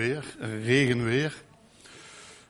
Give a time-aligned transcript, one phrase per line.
[0.00, 1.42] weer, regenweer.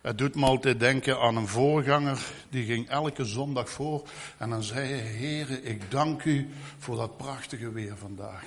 [0.00, 4.62] Het doet me altijd denken aan een voorganger, die ging elke zondag voor en dan
[4.62, 8.45] zei hij, heren, ik dank u voor dat prachtige weer vandaag.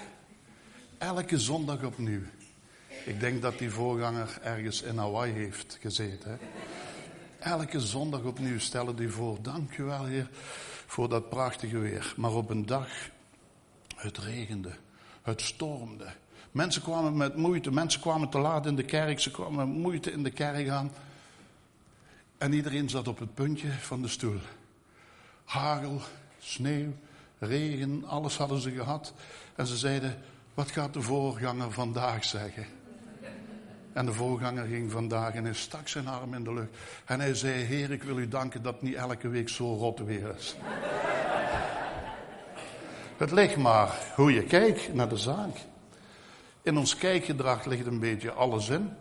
[0.98, 2.22] Elke zondag opnieuw.
[3.06, 6.40] Ik denk dat die voorganger ergens in Hawaii heeft gezeten.
[7.40, 10.30] Elke zondag opnieuw stellen die voor, dank u wel heer
[10.86, 12.14] voor dat prachtige weer.
[12.18, 12.90] Maar op een dag,
[13.96, 14.72] het regende,
[15.22, 16.14] het stormde.
[16.54, 20.12] Mensen kwamen met moeite, mensen kwamen te laat in de kerk, ze kwamen met moeite
[20.12, 20.92] in de kerk aan.
[22.38, 24.40] En iedereen zat op het puntje van de stoel.
[25.44, 26.02] Hagel,
[26.40, 26.94] sneeuw,
[27.40, 29.14] regen, alles hadden ze gehad.
[29.56, 30.18] En ze zeiden,
[30.54, 32.66] wat gaat de voorganger vandaag zeggen?
[33.94, 36.78] En de voorganger ging vandaag en hij stak zijn arm in de lucht.
[37.06, 40.00] En hij zei, Heer, ik wil u danken dat het niet elke week zo rot
[40.00, 40.56] weer is.
[43.24, 45.72] het ligt maar hoe je kijkt naar de zaak.
[46.64, 48.98] In ons kijkgedrag ligt een beetje alles in.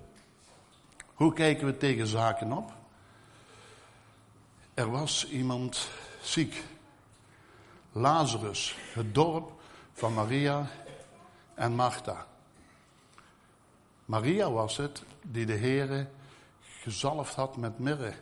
[1.15, 2.73] Hoe kijken we tegen zaken op?
[4.75, 5.89] Er was iemand
[6.23, 6.65] ziek.
[7.93, 9.53] Lazarus, het dorp
[9.93, 10.71] van Maria
[11.55, 12.27] en Martha.
[14.05, 16.09] Maria was het die de Heere
[16.61, 18.13] gezalfd had met mirre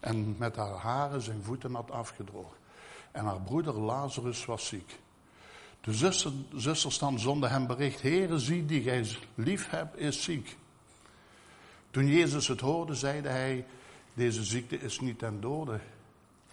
[0.00, 2.58] en met haar haren zijn voeten had afgedroogd.
[3.10, 4.98] En haar broeder Lazarus was ziek.
[5.80, 10.56] De zuster, zusters dan zonden hem bericht, Heere zie die gij lief hebt is ziek.
[11.90, 13.66] Toen Jezus het hoorde, zeide hij,
[14.14, 15.80] deze ziekte is niet ten dode,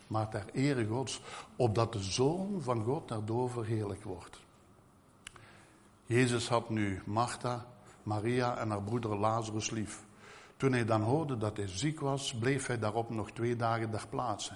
[0.08, 1.22] maar ter ere Gods,
[1.56, 4.40] opdat de Zoon van God daardoor verheerlijk wordt.
[6.06, 7.66] Jezus had nu Martha,
[8.04, 10.04] Maria en haar broeder Lazarus lief.
[10.58, 14.08] Toen hij dan hoorde dat hij ziek was, bleef hij daarop nog twee dagen ter
[14.10, 14.54] plaatse.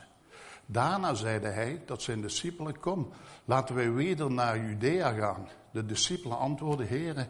[0.71, 3.09] Daarna zeide hij tot zijn discipelen, kom,
[3.45, 5.47] laten wij weder naar Judea gaan.
[5.71, 7.27] De discipelen antwoordden, heren,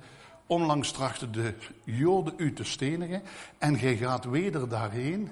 [0.47, 3.21] onlangs trachten de Joden u te stenigen
[3.57, 5.31] en gij gaat weder daarheen.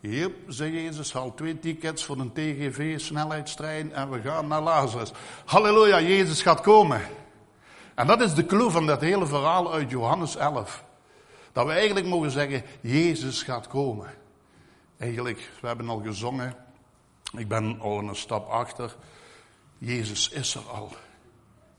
[0.00, 5.12] Hier, zei Jezus, haal twee tickets voor een TGV snelheidstrein en we gaan naar Lazarus.
[5.44, 7.00] Halleluja, Jezus gaat komen.
[7.94, 10.84] En dat is de clue van dat hele verhaal uit Johannes 11.
[11.52, 14.08] Dat we eigenlijk mogen zeggen, Jezus gaat komen.
[14.98, 16.63] Eigenlijk, we hebben al gezongen,
[17.36, 18.96] ik ben al een stap achter.
[19.78, 20.92] Jezus is er al.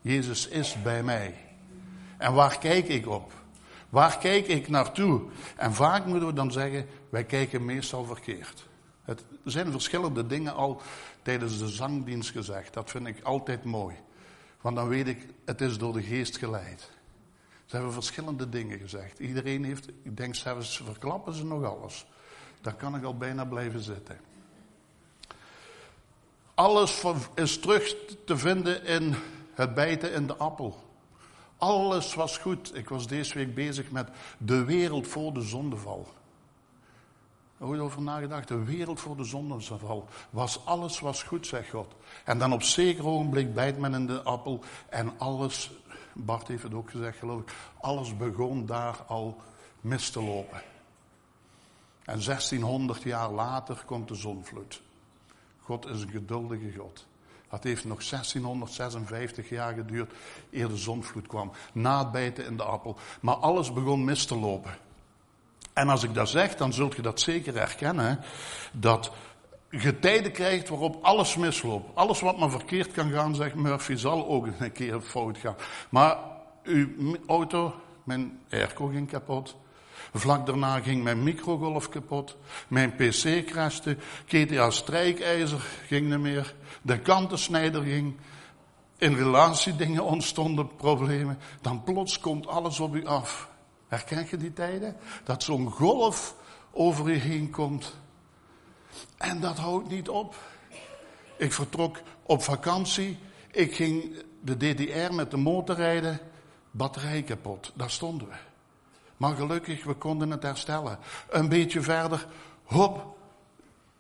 [0.02, 1.36] Jezus is bij mij.
[2.18, 3.32] En waar kijk ik op?
[3.90, 5.22] Waar kijk ik naartoe?
[5.56, 8.68] En vaak moeten we dan zeggen, wij kijken meestal verkeerd.
[9.02, 10.82] Het, zijn verschillende dingen al
[11.22, 12.74] tijdens de zangdienst gezegd.
[12.74, 13.96] Dat vind ik altijd mooi.
[14.62, 16.92] Want dan weet ik, het is door de geest geleid.
[17.66, 19.20] Ze hebben verschillende dingen gezegd.
[19.20, 22.06] Iedereen heeft, ik denk zelfs, verklappen ze nog alles.
[22.62, 24.20] Daar kan ik al bijna blijven zitten.
[26.56, 27.96] Alles is terug
[28.26, 29.16] te vinden in
[29.54, 30.84] het bijten in de appel.
[31.58, 32.76] Alles was goed.
[32.76, 36.08] Ik was deze week bezig met de wereld voor de zondeval.
[37.58, 38.48] Je over nagedacht?
[38.48, 40.08] De wereld voor de zondeval.
[40.30, 41.94] Was alles was goed, zegt God.
[42.24, 45.72] En dan op zeker ogenblik bijt men in de appel en alles,
[46.14, 47.52] Bart heeft het ook gezegd geloof ik,
[47.82, 49.38] alles begon daar al
[49.82, 50.62] mis te lopen.
[52.04, 54.82] En 1600 jaar later komt de zonvloed.
[55.66, 57.06] God is een geduldige God.
[57.50, 60.14] Dat heeft nog 1656 jaar geduurd
[60.52, 61.52] eer de zonvloed kwam.
[61.74, 62.98] Na het bijten in de appel.
[63.22, 64.78] Maar alles begon mis te lopen.
[65.74, 68.20] En als ik dat zeg, dan zult je dat zeker herkennen.
[68.72, 69.12] Dat
[69.70, 71.96] je tijden krijgt waarop alles misloopt.
[71.96, 75.56] Alles wat maar verkeerd kan gaan, zegt Murphy, zal ook een keer fout gaan.
[75.90, 76.18] Maar
[76.64, 79.56] uw auto, mijn airco ging kapot.
[80.14, 82.38] Vlak daarna ging mijn microgolf kapot.
[82.68, 83.98] Mijn pc crashte.
[84.26, 86.56] GTA strijkijzer ging niet meer.
[86.82, 88.16] De kantensnijder ging.
[88.98, 91.38] In relatiedingen ontstonden problemen.
[91.62, 93.50] Dan plots komt alles op u af.
[93.88, 94.96] Herken je die tijden?
[95.24, 96.36] Dat zo'n golf
[96.72, 97.98] over je heen komt.
[99.18, 100.36] En dat houdt niet op.
[101.38, 103.18] Ik vertrok op vakantie.
[103.52, 106.20] Ik ging de DDR met de motor rijden.
[106.72, 107.72] Batterij kapot.
[107.76, 108.36] Daar stonden we.
[109.18, 111.00] Maar gelukkig, we konden het herstellen.
[111.30, 112.28] Een beetje verder,
[112.64, 113.18] hop,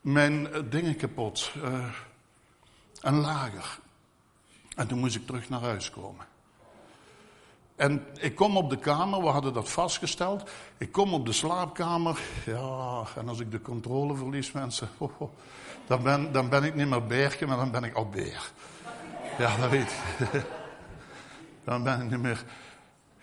[0.02, 1.52] mijn eh, dingen kapot.
[1.58, 1.86] Uh,
[3.02, 3.80] een lager.
[4.76, 6.26] En toen moest ik terug naar huis komen.
[7.76, 10.50] En ik kom op de kamer, we hadden dat vastgesteld.
[10.78, 12.20] Ik kom op de slaapkamer.
[12.46, 14.90] Ja, en als ik de controle verlies, mensen.
[15.88, 18.52] dan, ben, dan ben ik niet meer bergje, maar dan ben ik al beer.
[19.38, 20.46] Ja, dat weet ik.
[21.66, 22.44] dan ben ik niet meer.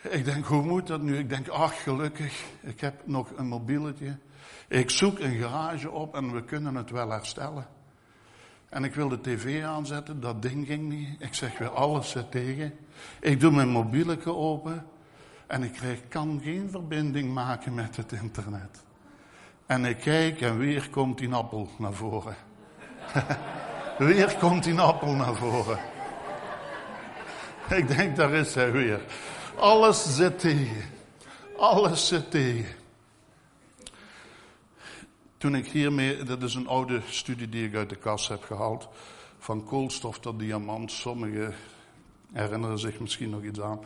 [0.08, 1.18] Ik denk, hoe moet dat nu?
[1.18, 4.16] Ik denk, ach, gelukkig, ik heb nog een mobieletje.
[4.68, 7.66] Ik zoek een garage op en we kunnen het wel herstellen.
[8.68, 11.22] En ik wil de tv aanzetten, dat ding ging niet.
[11.22, 12.74] Ik zeg weer alles tegen.
[13.20, 14.86] Ik doe mijn mobieletje open.
[15.46, 18.84] En ik krijg, kan geen verbinding maken met het internet.
[19.66, 22.36] En ik kijk en weer komt die appel naar voren.
[23.98, 25.78] weer komt die appel naar voren.
[27.68, 29.00] Ik denk, daar is hij weer.
[29.56, 30.90] Alles zit tegen.
[31.56, 32.74] Alles zit tegen.
[35.38, 38.88] Toen ik hiermee, dat is een oude studie die ik uit de kast heb gehaald,
[39.38, 40.92] van koolstof tot diamant.
[40.92, 41.54] Sommigen
[42.32, 43.80] herinneren zich misschien nog iets aan.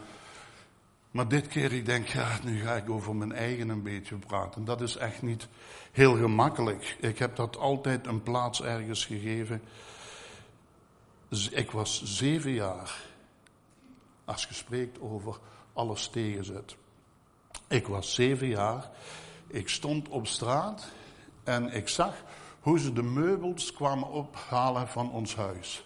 [1.11, 4.65] Maar dit keer, ik denk, ja, nu ga ik over mijn eigen een beetje praten.
[4.65, 5.49] Dat is echt niet
[5.93, 6.97] heel gemakkelijk.
[7.01, 9.63] Ik heb dat altijd een plaats ergens gegeven.
[11.51, 13.03] Ik was zeven jaar,
[14.27, 15.39] als je spreekt over
[15.73, 16.77] alles tegenzet.
[17.69, 18.91] Ik was zeven jaar,
[19.47, 20.89] ik stond op straat
[21.45, 22.15] en ik zag
[22.61, 25.85] hoe ze de meubels kwamen ophalen van ons huis.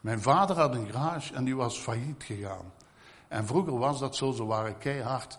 [0.00, 2.72] Mijn vader had een garage en die was failliet gegaan.
[3.28, 5.38] En vroeger was dat zo, ze waren keihard.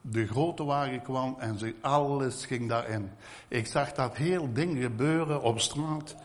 [0.00, 3.10] De grote wagen kwam en ze, alles ging daarin.
[3.48, 6.16] Ik zag dat heel ding gebeuren op straat.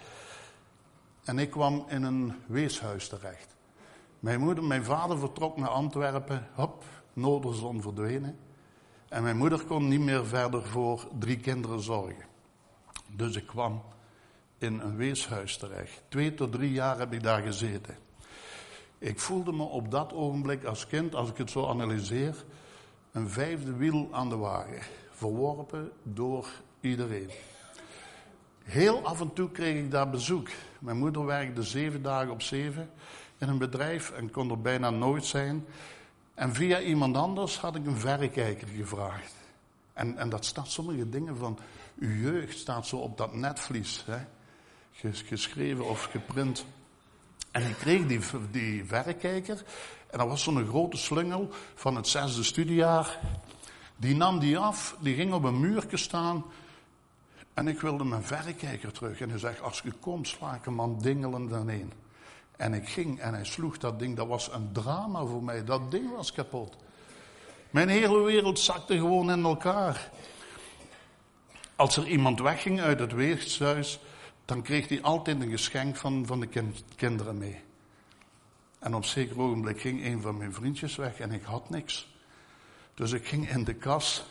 [1.23, 3.55] En ik kwam in een weeshuis terecht.
[4.21, 6.47] Mijn moeder, mijn vader vertrok naar Antwerpen.
[6.53, 6.83] Hop,
[7.13, 8.37] Noorderzon verdwenen.
[9.09, 12.25] En mijn moeder kon niet meer verder voor drie kinderen zorgen.
[13.15, 13.81] Dus ik kwam
[14.57, 16.01] in een weeshuis terecht.
[16.07, 17.97] Twee tot drie jaar heb ik daar gezeten.
[18.97, 22.35] Ik voelde me op dat ogenblik als kind, als ik het zo analyseer,
[23.11, 24.81] een vijfde wiel aan de wagen.
[25.11, 26.47] Verworpen door
[26.79, 27.29] iedereen.
[28.63, 30.47] Heel af en toe kreeg ik daar bezoek.
[30.79, 32.89] Mijn moeder werkte zeven dagen op zeven
[33.41, 35.65] in een bedrijf en kon er bijna nooit zijn.
[36.33, 39.33] En via iemand anders had ik een verrekijker gevraagd.
[39.93, 41.59] En, en dat staat sommige dingen van
[41.99, 44.05] uw jeugd staat zo op dat netvlies.
[44.05, 44.17] Hè?
[45.13, 46.65] Geschreven of geprint.
[47.51, 48.19] En ik kreeg die,
[48.51, 49.63] die verrekijker.
[50.09, 53.19] En dat was zo'n grote slungel van het zesde studiejaar.
[53.95, 56.45] Die nam die af, die ging op een muurtje staan.
[57.53, 59.21] En ik wilde mijn verrekijker terug.
[59.21, 61.91] En hij zegt, als je komt, sla ik hem aan dingelen daarheen.
[62.61, 64.15] En ik ging en hij sloeg dat ding.
[64.15, 65.63] Dat was een drama voor mij.
[65.63, 66.75] Dat ding was kapot.
[67.69, 70.09] Mijn hele wereld zakte gewoon in elkaar.
[71.75, 73.99] Als er iemand wegging uit het weeshuis,
[74.45, 76.47] dan kreeg hij altijd een geschenk van, van de
[76.95, 77.59] kinderen mee.
[78.79, 82.15] En op zeker ogenblik ging een van mijn vriendjes weg en ik had niks.
[82.93, 84.23] Dus ik ging in de kas,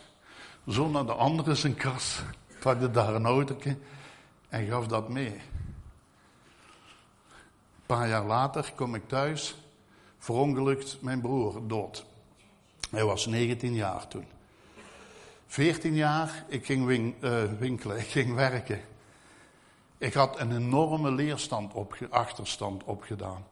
[0.67, 2.21] zo naar de andere zijn kas,
[2.59, 3.77] pakte daar een autootje
[4.49, 5.41] en gaf dat mee.
[7.91, 9.55] Paar jaar later kom ik thuis,
[10.17, 12.05] verongelukt mijn broer dood.
[12.89, 14.25] Hij was 19 jaar toen.
[15.47, 18.81] 14 jaar, ik ging uh, winkelen, ik ging werken.
[19.97, 23.45] Ik had een enorme leerstand op, achterstand opgedaan.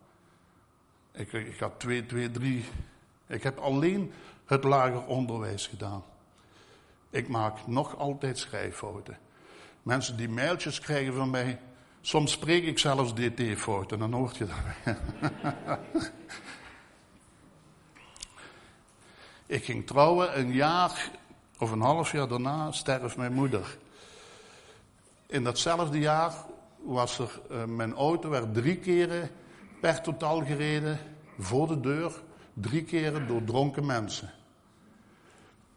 [1.12, 2.66] Ik, ik had twee, twee, drie.
[3.28, 4.14] Ik heb alleen
[4.46, 6.04] het lager onderwijs gedaan.
[7.10, 9.18] Ik maak nog altijd schrijffouten.
[9.84, 11.60] Mensen die mailtjes krijgen van mij,
[12.02, 14.58] soms spreek ik zelfs dt-fouten, dan hoort je dat.
[19.58, 21.12] ik ging trouwen, een jaar
[21.60, 23.78] of een half jaar daarna sterft mijn moeder.
[25.28, 26.34] In datzelfde jaar
[26.78, 29.30] was er, uh, mijn auto werd drie keren
[29.82, 31.00] per totaal gereden
[31.38, 32.22] voor de deur.
[32.54, 34.34] Drie keren door dronken mensen.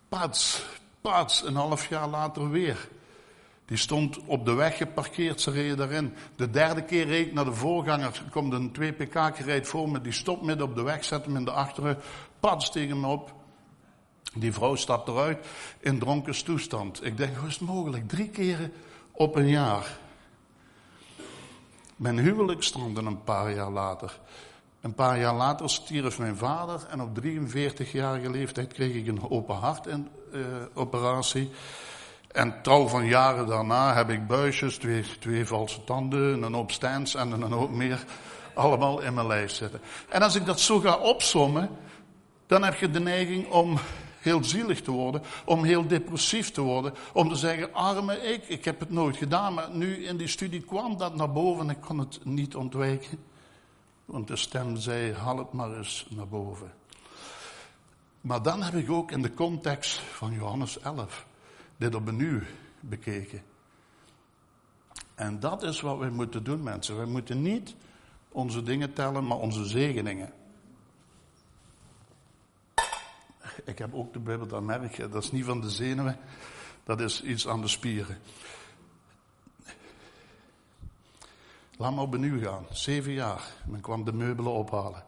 [0.08, 0.64] Pats,
[1.00, 2.88] pats, een half jaar later weer.
[3.64, 6.14] Die stond op de weg geparkeerd, ze reden daarin.
[6.36, 8.06] De derde keer reed ik naar de voorganger.
[8.06, 11.24] Er komt een 2 pk gereed voor me, die stopt midden op de weg, zet
[11.24, 11.98] hem in de achteren.
[12.40, 13.34] Pats tegen me op.
[14.34, 15.46] Die vrouw stapt eruit
[15.80, 17.04] in dronken toestand.
[17.04, 18.08] Ik denk, hoe is het mogelijk?
[18.08, 18.72] Drie keren
[19.12, 19.98] op een jaar.
[21.96, 24.20] Mijn huwelijk stond een paar jaar later.
[24.80, 29.54] Een paar jaar later stierf mijn vader en op 43-jarige leeftijd kreeg ik een open
[29.54, 31.50] hartoperatie.
[32.32, 37.14] En tal van jaren daarna heb ik buisjes, twee, twee valse tanden, een hoop stands
[37.14, 38.04] en een hoop meer
[38.54, 39.80] allemaal in mijn lijf zitten.
[40.08, 41.68] En als ik dat zo ga opsommen,
[42.46, 43.78] dan heb je de neiging om
[44.18, 48.64] heel zielig te worden, om heel depressief te worden, om te zeggen, arme ik, ik
[48.64, 51.80] heb het nooit gedaan, maar nu in die studie kwam dat naar boven en ik
[51.80, 53.18] kon het niet ontwijken.
[54.04, 56.72] Want de stem zei, haal het maar eens naar boven.
[58.20, 61.26] Maar dan heb ik ook in de context van Johannes 11
[61.82, 62.40] dit opnieuw
[62.80, 63.42] bekeken.
[65.14, 66.98] En dat is wat we moeten doen, mensen.
[66.98, 67.74] We moeten niet
[68.28, 70.32] onze dingen tellen, maar onze zegeningen.
[73.64, 74.96] Ik heb ook de Bijbel, dat merk.
[74.96, 76.16] Dat is niet van de zenuwen,
[76.84, 78.18] dat is iets aan de spieren.
[81.76, 82.66] Laat maar opnieuw gaan.
[82.70, 83.42] Zeven jaar.
[83.66, 85.04] Men kwam de meubelen ophalen.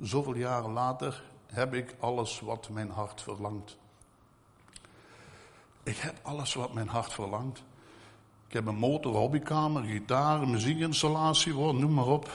[0.00, 3.76] Zoveel jaren later heb ik alles wat mijn hart verlangt.
[5.82, 7.62] Ik heb alles wat mijn hart verlangt.
[8.46, 12.30] Ik heb een motor, hobbykamer, gitaar, muziekinstallatie, noem maar op.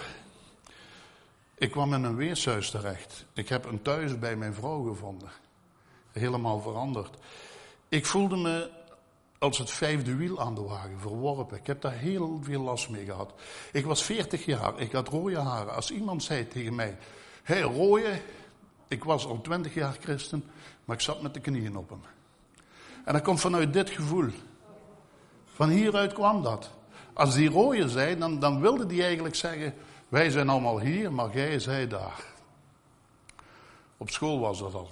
[1.57, 3.25] Ik kwam in een weeshuis terecht.
[3.33, 5.29] Ik heb een thuis bij mijn vrouw gevonden.
[6.11, 7.17] Helemaal veranderd.
[7.89, 8.69] Ik voelde me
[9.39, 11.57] als het vijfde wiel aan de wagen, verworpen.
[11.57, 13.33] Ik heb daar heel veel last mee gehad.
[13.71, 15.75] Ik was 40 jaar, ik had rode haren.
[15.75, 16.97] Als iemand zei tegen mij,
[17.43, 18.21] hé hey, rode,
[18.87, 20.43] ik was al 20 jaar christen,
[20.85, 22.01] maar ik zat met de knieën op hem.
[23.03, 24.29] En dat komt vanuit dit gevoel.
[25.45, 26.71] Van hieruit kwam dat.
[27.13, 29.73] Als die rode zei, dan, dan wilde die eigenlijk zeggen,
[30.09, 32.23] wij zijn allemaal hier, maar jij zij daar.
[33.97, 34.91] Op school was dat al.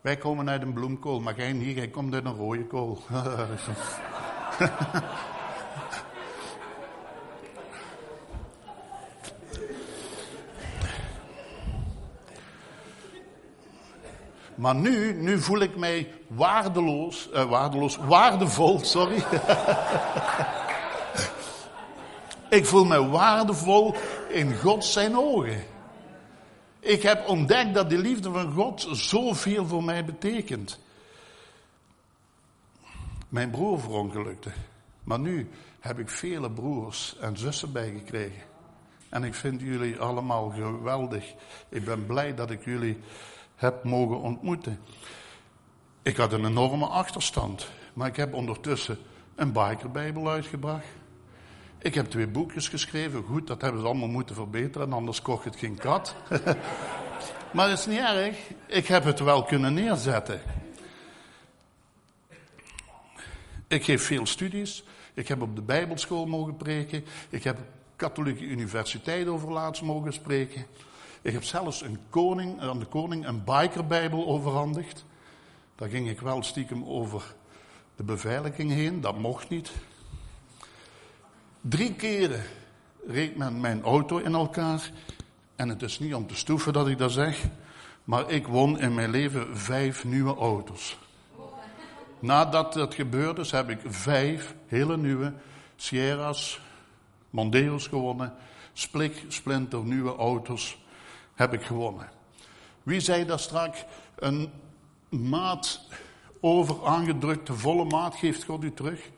[0.00, 2.98] Wij komen uit een bloemkool, maar jij niet, jij komt uit een rode kool.
[14.54, 19.16] Maar nu, nu voel ik mij waardeloos, uh, waardeloos, waardevol, sorry.
[22.58, 23.94] ik voel mij waardevol
[24.28, 25.64] in God zijn ogen.
[26.80, 30.78] Ik heb ontdekt dat de liefde van God zoveel voor mij betekent.
[33.28, 34.50] Mijn broer verongelukte.
[35.04, 38.42] Maar nu heb ik vele broers en zussen bijgekregen.
[39.08, 41.34] En ik vind jullie allemaal geweldig.
[41.68, 42.98] Ik ben blij dat ik jullie
[43.62, 44.80] heb mogen ontmoeten.
[46.02, 47.68] Ik had een enorme achterstand.
[47.92, 48.98] Maar ik heb ondertussen
[49.34, 50.86] een bikerbijbel uitgebracht.
[51.78, 53.24] Ik heb twee boekjes geschreven.
[53.24, 56.14] Goed, dat hebben ze allemaal moeten verbeteren, anders kocht het geen kat.
[57.54, 58.36] maar dat is niet erg.
[58.66, 60.40] Ik heb het wel kunnen neerzetten.
[63.68, 64.84] Ik geef veel studies.
[65.14, 67.04] Ik heb op de Bijbelschool mogen preken.
[67.28, 67.58] Ik heb
[67.96, 70.66] katholieke universiteit over laatst mogen spreken.
[71.22, 75.04] Ik heb zelfs een koning, aan de koning een bikerbijbel overhandigd.
[75.74, 77.34] Daar ging ik wel stiekem over
[77.96, 79.00] de beveiliging heen.
[79.00, 79.72] Dat mocht niet.
[81.60, 82.42] Drie keren
[83.06, 84.90] reed men mijn auto in elkaar.
[85.56, 87.44] En het is niet om te stoeven dat ik dat zeg.
[88.04, 90.98] Maar ik won in mijn leven vijf nieuwe auto's.
[92.18, 95.32] Nadat dat gebeurde is, heb ik vijf hele nieuwe
[95.76, 96.60] Sierra's,
[97.30, 98.34] Mondeo's gewonnen.
[98.72, 100.80] Splik, splinter, nieuwe auto's
[101.42, 102.10] heb ik gewonnen.
[102.82, 103.84] Wie zei dat straks?
[104.16, 104.52] Een
[105.08, 105.80] maat
[106.40, 109.10] over aangedrukte volle maat geeft God u terug.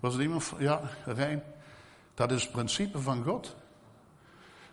[0.00, 0.52] Was het iemand?
[0.58, 1.42] Ja, Rijn.
[2.14, 3.56] Dat is het principe van God.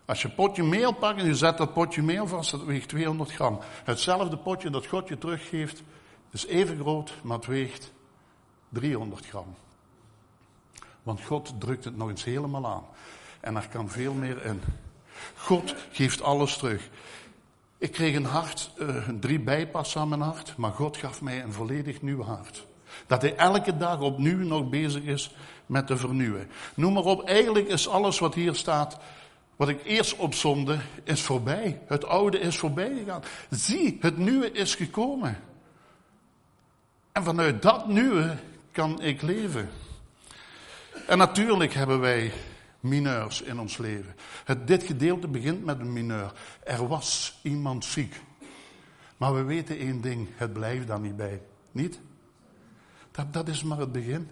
[0.04, 3.32] Als je potje meel pakt en je zet dat potje meel vast, dat weegt 200
[3.32, 3.58] gram.
[3.84, 5.82] Hetzelfde potje dat God je teruggeeft,
[6.30, 7.92] is even groot, maar het weegt
[8.68, 9.54] 300 gram.
[11.02, 12.84] Want God drukt het nog eens helemaal aan.
[13.40, 14.62] En er kan veel meer in.
[15.36, 16.88] God geeft alles terug.
[17.78, 21.52] Ik kreeg een hart, uh, drie bijpassen aan mijn hart, maar God gaf mij een
[21.52, 22.66] volledig nieuw hart.
[23.06, 25.34] Dat hij elke dag opnieuw nog bezig is
[25.66, 26.50] met te vernieuwen.
[26.74, 28.98] Noem maar op, eigenlijk is alles wat hier staat,
[29.56, 31.80] wat ik eerst opzonde, is voorbij.
[31.86, 33.22] Het oude is voorbij gegaan.
[33.50, 35.38] Zie, het nieuwe is gekomen.
[37.12, 38.36] En vanuit dat nieuwe
[38.72, 39.70] kan ik leven.
[41.06, 42.32] En natuurlijk hebben wij
[42.82, 44.14] mineurs in ons leven.
[44.44, 46.32] Het, dit gedeelte begint met een mineur.
[46.64, 48.20] Er was iemand ziek.
[49.16, 51.42] Maar we weten één ding, het blijft daar niet bij.
[51.72, 52.00] Niet?
[53.10, 54.30] Dat, dat is maar het begin.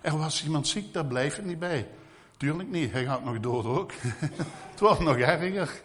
[0.00, 1.88] Er was iemand ziek, daar blijft het niet bij.
[2.36, 3.92] Tuurlijk niet, hij gaat nog dood ook.
[4.70, 5.82] het wordt nog erger.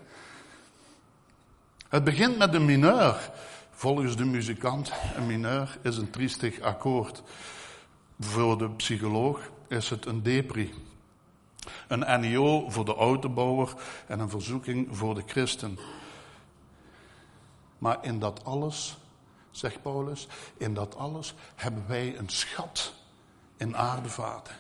[1.90, 3.32] Het begint met een mineur.
[3.72, 7.24] Volgens de muzikant, een mineur is een triestig akkoord.
[8.20, 10.74] Voor de psycholoog is het een depri.
[11.88, 13.74] Een NIO voor de autobouwer
[14.08, 15.80] en een verzoeking voor de christen.
[17.78, 18.98] Maar in dat alles,
[19.52, 22.94] zegt Paulus, in dat alles hebben wij een schat
[23.58, 24.56] in aardevaten.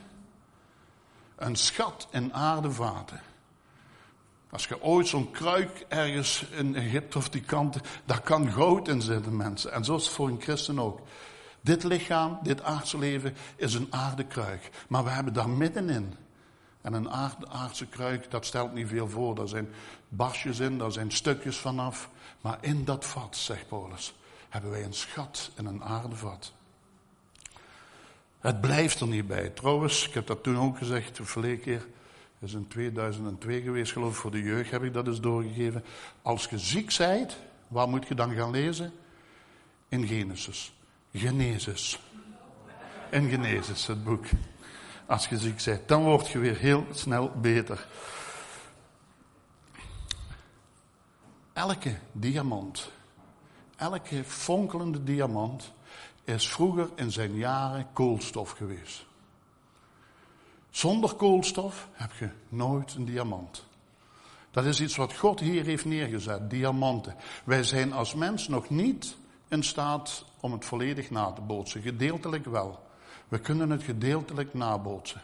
[1.36, 3.22] Een schat in aardevaten.
[4.50, 9.02] Als je ooit zo'n kruik ergens in Egypte of die kanten, daar kan goud in
[9.02, 9.72] zitten, mensen.
[9.72, 11.00] En zo is het voor een christen ook.
[11.62, 14.70] Dit lichaam, dit aardse leven, is een aardekruik.
[14.88, 16.16] Maar we hebben daar middenin
[16.86, 17.10] en een
[17.50, 19.36] aardse kruik, dat stelt niet veel voor.
[19.36, 19.70] Daar zijn
[20.10, 22.10] basjes in, daar zijn stukjes vanaf.
[22.42, 24.15] Maar in dat vat, zegt Paulus,
[24.50, 26.54] hebben wij een schat in een aardevat.
[28.39, 29.50] Het blijft er niet bij.
[29.50, 31.86] Trouwens, ik heb dat toen ook gezegd, de verleden keer.
[32.39, 35.84] Dat is in 2002 geweest, geloof ik, voor de jeugd heb ik dat eens doorgegeven.
[36.22, 37.38] Als je ziek bent,
[37.68, 38.94] waar moet je dan gaan lezen?
[39.88, 40.74] In Genesis.
[41.13, 42.00] Genesis.
[43.12, 44.25] In Genesis, het boek
[45.06, 45.88] als je ziek bent.
[45.88, 47.88] Dan word je weer heel snel beter.
[51.56, 52.92] elke diamant,
[53.76, 55.72] elke fonkelende diamant
[56.24, 59.06] is vroeger in zijn jaren koolstof geweest.
[60.70, 63.66] Zonder koolstof heb je nooit een diamant.
[64.52, 67.16] Dat is iets wat God hier heeft neergezet, diamanten.
[67.44, 71.82] Wij zijn als mens nog niet in staat om het volledig na te bootsen.
[71.82, 72.85] Gedeeltelijk wel.
[73.27, 75.22] We kunnen het gedeeltelijk nabootsen.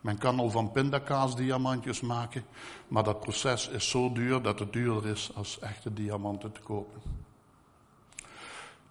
[0.00, 2.44] Men kan al van pindakaas diamantjes maken,
[2.88, 7.02] maar dat proces is zo duur dat het duurder is als echte diamanten te kopen.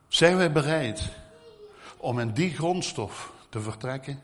[0.07, 1.09] Zijn wij bereid
[1.97, 4.23] om in die grondstof te vertrekken?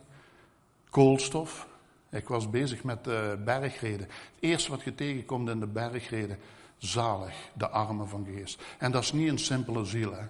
[0.89, 1.67] Koolstof.
[2.09, 4.07] Ik was bezig met de bergreden.
[4.07, 6.39] Het eerste wat je tegenkomt in de bergreden,
[6.77, 8.61] zalig, de armen van geest.
[8.77, 10.13] En dat is niet een simpele ziel.
[10.13, 10.25] Hè?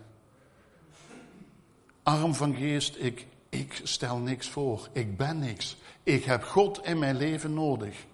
[2.03, 4.87] Arm van geest, ik, ik stel niks voor.
[4.91, 5.77] Ik ben niks.
[6.03, 8.05] Ik heb God in mijn leven nodig.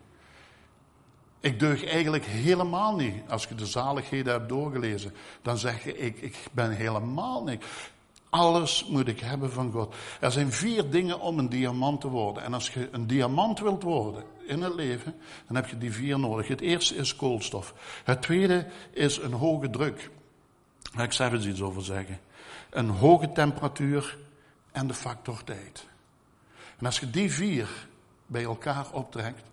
[1.39, 3.29] Ik deug eigenlijk helemaal niet.
[3.29, 7.65] Als je de zaligheden hebt doorgelezen, dan zeg je, ik, ik ben helemaal niks.
[8.29, 9.95] Alles moet ik hebben van God.
[10.19, 12.43] Er zijn vier dingen om een diamant te worden.
[12.43, 15.15] En als je een diamant wilt worden in het leven,
[15.47, 16.47] dan heb je die vier nodig.
[16.47, 17.73] Het eerste is koolstof.
[18.03, 20.09] Het tweede is een hoge druk.
[20.95, 22.19] Daar ik zelf iets over zeggen.
[22.69, 24.17] Een hoge temperatuur
[24.73, 25.85] en de factor tijd.
[26.77, 27.87] En als je die vier
[28.25, 29.43] bij elkaar optrekt,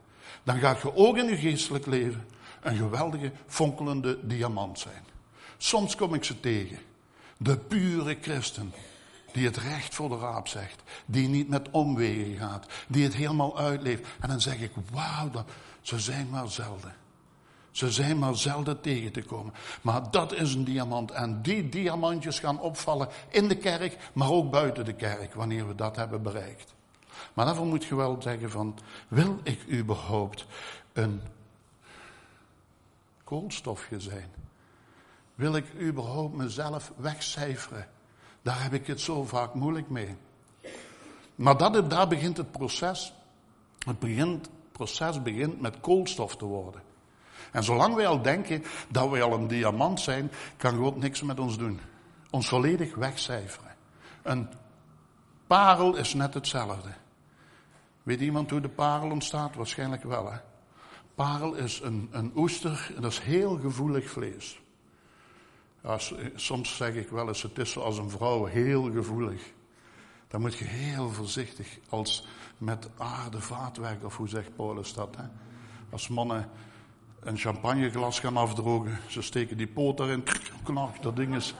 [0.43, 2.27] dan gaat je ook in je geestelijk leven
[2.61, 5.05] een geweldige fonkelende diamant zijn.
[5.59, 6.79] Soms kom ik ze tegen.
[7.37, 8.73] De pure christen.
[9.33, 10.83] Die het recht voor de raap zegt.
[11.07, 12.67] Die niet met omwegen gaat.
[12.89, 14.03] Die het helemaal uitleeft.
[14.21, 15.31] En dan zeg ik, wauw,
[15.81, 16.95] ze zijn maar zelden.
[17.71, 19.53] Ze zijn maar zelden tegen te komen.
[19.83, 21.11] Maar dat is een diamant.
[21.11, 25.75] En die diamantjes gaan opvallen in de kerk, maar ook buiten de kerk, wanneer we
[25.75, 26.75] dat hebben bereikt.
[27.35, 30.47] Maar daarvoor moet je wel zeggen van, wil ik überhaupt
[30.93, 31.21] een
[33.25, 34.31] koolstofje zijn?
[35.35, 37.89] Wil ik überhaupt mezelf wegcijferen?
[38.43, 40.17] Daar heb ik het zo vaak moeilijk mee.
[41.35, 43.13] Maar dat, daar begint het proces.
[43.79, 46.83] Het, begint, het proces begint met koolstof te worden.
[47.53, 51.41] En zolang wij al denken dat wij al een diamant zijn, kan God niks met
[51.41, 51.81] ons doen.
[52.31, 53.77] Ons volledig wegcijferen.
[54.23, 54.49] Een
[55.47, 56.91] parel is net hetzelfde.
[58.03, 59.55] Weet iemand hoe de parel ontstaat?
[59.55, 60.39] Waarschijnlijk wel, hè?
[61.15, 64.61] Parel is een, een oester en dat is heel gevoelig vlees.
[65.83, 65.99] Ja,
[66.35, 69.53] soms zeg ik wel eens, het is zoals een vrouw, heel gevoelig.
[70.29, 72.27] Dan moet je heel voorzichtig, als
[72.59, 75.25] met aarde vaatwerk, of hoe zegt Paulus dat, hè?
[75.91, 76.51] Als mannen
[77.21, 78.99] een champagneglas gaan afdrogen.
[79.09, 80.25] Ze steken die poot erin,
[80.63, 81.55] knak, dat ding is.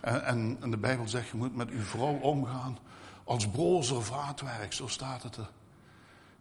[0.00, 2.78] En, en, de Bijbel zegt, je moet met uw vrouw omgaan
[3.24, 5.50] als brozer vaatwerk, zo staat het er.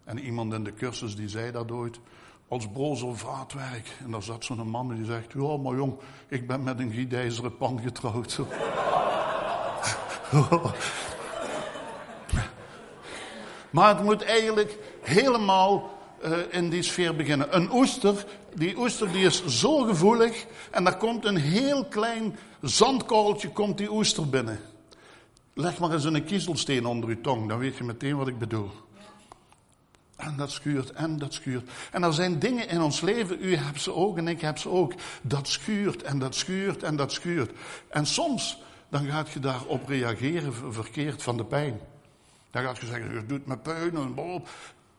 [0.04, 2.00] En iemand in de cursus die zei dat ooit,
[2.48, 3.98] als brozer vaatwerk.
[4.04, 5.94] En daar zat zo'n man die zegt, ja maar jong,
[6.28, 8.40] ik ben met een giedijzeren pan getrouwd.
[13.70, 17.56] maar het moet eigenlijk helemaal uh, in die sfeer beginnen.
[17.56, 23.50] Een oester, die oester die is zo gevoelig en daar komt een heel klein zandkorreltje
[23.50, 24.60] komt die oester binnen.
[25.54, 28.72] Leg maar eens een kiezelsteen onder uw tong, dan weet je meteen wat ik bedoel.
[30.16, 31.70] En dat schuurt en dat schuurt.
[31.92, 34.70] En er zijn dingen in ons leven, u hebt ze ook en ik heb ze
[34.70, 34.94] ook.
[35.22, 37.52] Dat schuurt en dat schuurt en dat schuurt.
[37.88, 41.80] En soms, dan gaat je daarop reageren verkeerd van de pijn.
[42.52, 44.44] Dan gaat je zeggen, je doet me pijn en.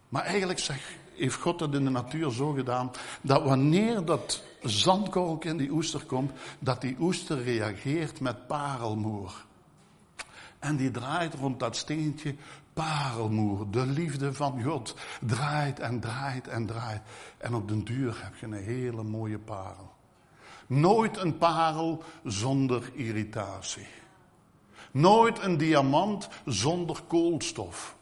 [0.08, 5.48] Maar eigenlijk zeg, heeft God het in de natuur zo gedaan, dat wanneer dat zandkorreltje
[5.48, 9.44] in die oester komt, dat die oester reageert met parelmoer.
[10.58, 12.34] En die draait rond dat steentje
[12.72, 17.02] parelmoer, de liefde van God, draait en draait en draait.
[17.38, 19.90] En op den duur heb je een hele mooie parel.
[20.66, 23.86] Nooit een parel zonder irritatie.
[24.90, 27.96] Nooit een diamant zonder koolstof.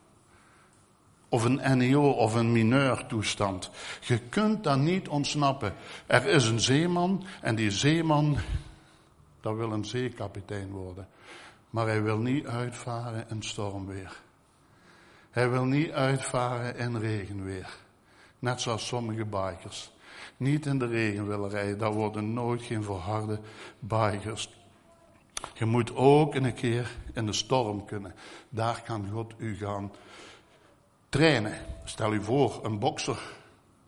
[1.28, 3.70] Of een NEO of een mineurtoestand.
[4.00, 5.74] Je kunt daar niet ontsnappen.
[6.06, 8.36] Er is een zeeman en die zeeman,
[9.40, 11.08] dat wil een zeekapitein worden.
[11.70, 14.16] Maar hij wil niet uitvaren in stormweer.
[15.30, 17.76] Hij wil niet uitvaren in regenweer.
[18.38, 19.90] Net zoals sommige bikers.
[20.36, 21.78] Niet in de regen willen rijden.
[21.78, 23.40] Dat worden nooit geen verharde
[23.78, 24.50] bikers.
[25.54, 28.14] Je moet ook een keer in de storm kunnen.
[28.48, 29.92] Daar kan God u gaan
[31.08, 31.52] trainen.
[31.84, 33.18] Stel u voor, een bokser.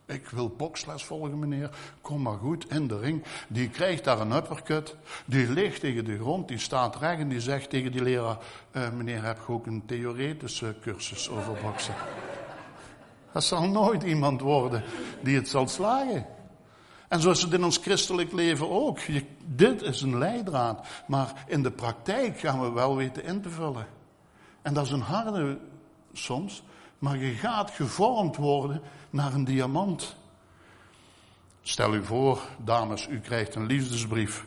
[0.07, 1.71] Ik wil boksles volgen, meneer.
[2.01, 3.25] Kom maar goed in de ring.
[3.49, 4.97] Die krijgt daar een uppercut.
[5.25, 6.49] Die ligt tegen de grond.
[6.49, 8.39] Die staat recht en die zegt tegen die leraar:
[8.73, 11.95] uh, Meneer, heb je ook een theoretische cursus over boksen?
[13.33, 14.83] Dat zal nooit iemand worden
[15.23, 16.27] die het zal slagen.
[17.09, 18.99] En zo is het in ons christelijk leven ook.
[19.45, 20.87] Dit is een leidraad.
[21.07, 23.87] Maar in de praktijk gaan we wel weten in te vullen.
[24.63, 25.59] En dat is een harde
[26.13, 26.63] soms.
[27.01, 30.17] Maar je gaat gevormd worden naar een diamant.
[31.63, 34.45] Stel u voor, dames, u krijgt een liefdesbrief.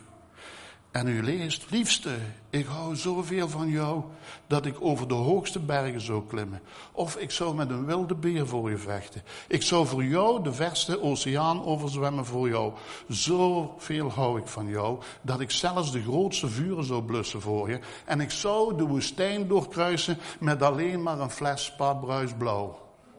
[0.94, 2.16] En u leest, liefste,
[2.50, 4.02] ik hou zoveel van jou
[4.46, 6.60] dat ik over de hoogste bergen zou klimmen.
[6.92, 9.22] Of ik zou met een wilde beer voor je vechten.
[9.48, 12.72] Ik zou voor jou de verste oceaan overzwemmen voor jou.
[13.08, 17.80] Zoveel hou ik van jou dat ik zelfs de grootste vuren zou blussen voor je.
[18.04, 22.78] En ik zou de woestijn doorkruisen met alleen maar een fles spaatbruisblauw.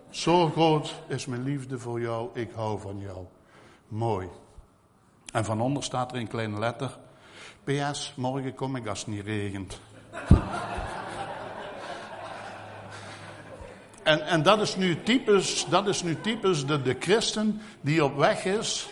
[0.09, 3.25] Zo groot is mijn liefde voor jou, ik hou van jou.
[3.87, 4.27] Mooi.
[5.31, 7.03] En van onder staat er in kleine letter
[7.65, 9.79] PS, morgen kom ik als het niet regent.
[14.03, 18.17] en, en dat is nu typisch, dat is nu typisch de, de christen die op
[18.17, 18.89] weg is.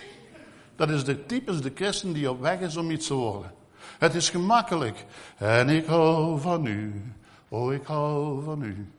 [0.75, 3.51] Dat is de typisch de christen die op weg is om iets te worden.
[3.97, 5.05] Het is gemakkelijk.
[5.37, 7.03] En ik hou van u.
[7.49, 8.91] Oh, ik hou van u.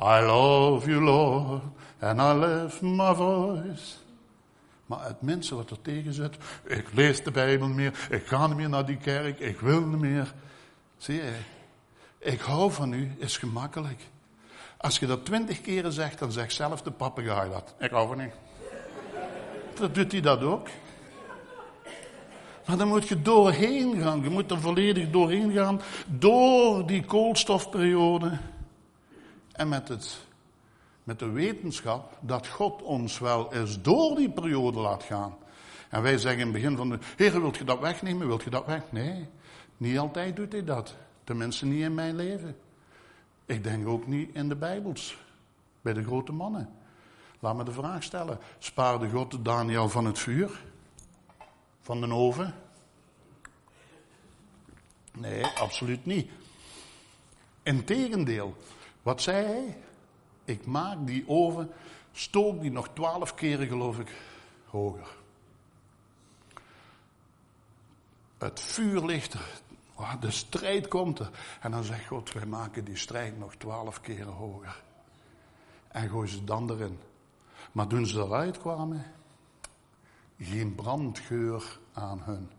[0.00, 1.62] I love you, Lord.
[1.98, 3.94] And I lift my voice.
[4.88, 8.56] Maar het minste wat er tegen zit, ik lees de Bijbel meer, ik ga niet
[8.56, 10.34] meer naar die kerk, ik wil niet meer.
[10.96, 11.32] Zie je,
[12.18, 14.02] ik hou van u, is gemakkelijk.
[14.76, 17.74] Als je dat twintig keren zegt, dan zegt zelf de papegaai dat.
[17.78, 18.30] Ik hou van u.
[19.74, 20.68] Dan doet hij dat ook.
[22.66, 24.22] Maar dan moet je doorheen gaan.
[24.22, 25.80] Je moet er volledig doorheen gaan.
[26.06, 28.38] Door die koolstofperiode.
[29.52, 30.26] En met het
[31.08, 35.36] met de wetenschap dat God ons wel eens door die periode laat gaan.
[35.88, 38.26] En wij zeggen in het begin van de, Heer, wilt je dat wegnemen?
[38.26, 38.82] Wilt je dat weg?
[38.92, 39.28] Nee,
[39.76, 40.94] niet altijd doet hij dat.
[41.24, 42.56] Tenminste niet in mijn leven.
[43.46, 45.16] Ik denk ook niet in de Bijbels.
[45.80, 46.68] Bij de grote mannen.
[47.38, 48.38] Laat me de vraag stellen.
[48.58, 50.62] Spaarde God Daniel van het vuur?
[51.80, 52.54] Van de oven?
[55.12, 56.30] Nee, absoluut niet.
[57.62, 58.56] Integendeel.
[59.02, 59.76] Wat zei hij?
[60.48, 61.70] Ik maak die oven,
[62.12, 64.12] stook die nog twaalf keren geloof ik
[64.66, 65.08] hoger.
[68.38, 69.60] Het vuur ligt er,
[70.20, 71.30] de strijd komt er.
[71.60, 74.82] En dan zegt God, wij maken die strijd nog twaalf keren hoger.
[75.88, 76.98] En gooi ze dan erin.
[77.72, 79.04] Maar toen ze eruit kwamen,
[80.40, 82.50] geen brandgeur aan hun.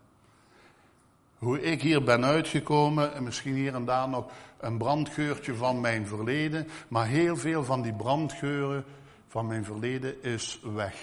[1.38, 6.06] Hoe ik hier ben uitgekomen, en misschien hier en daar nog een brandgeurtje van mijn
[6.06, 8.84] verleden, maar heel veel van die brandgeuren
[9.28, 10.94] van mijn verleden is weg.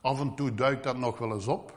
[0.00, 1.76] Af en toe duikt dat nog wel eens op.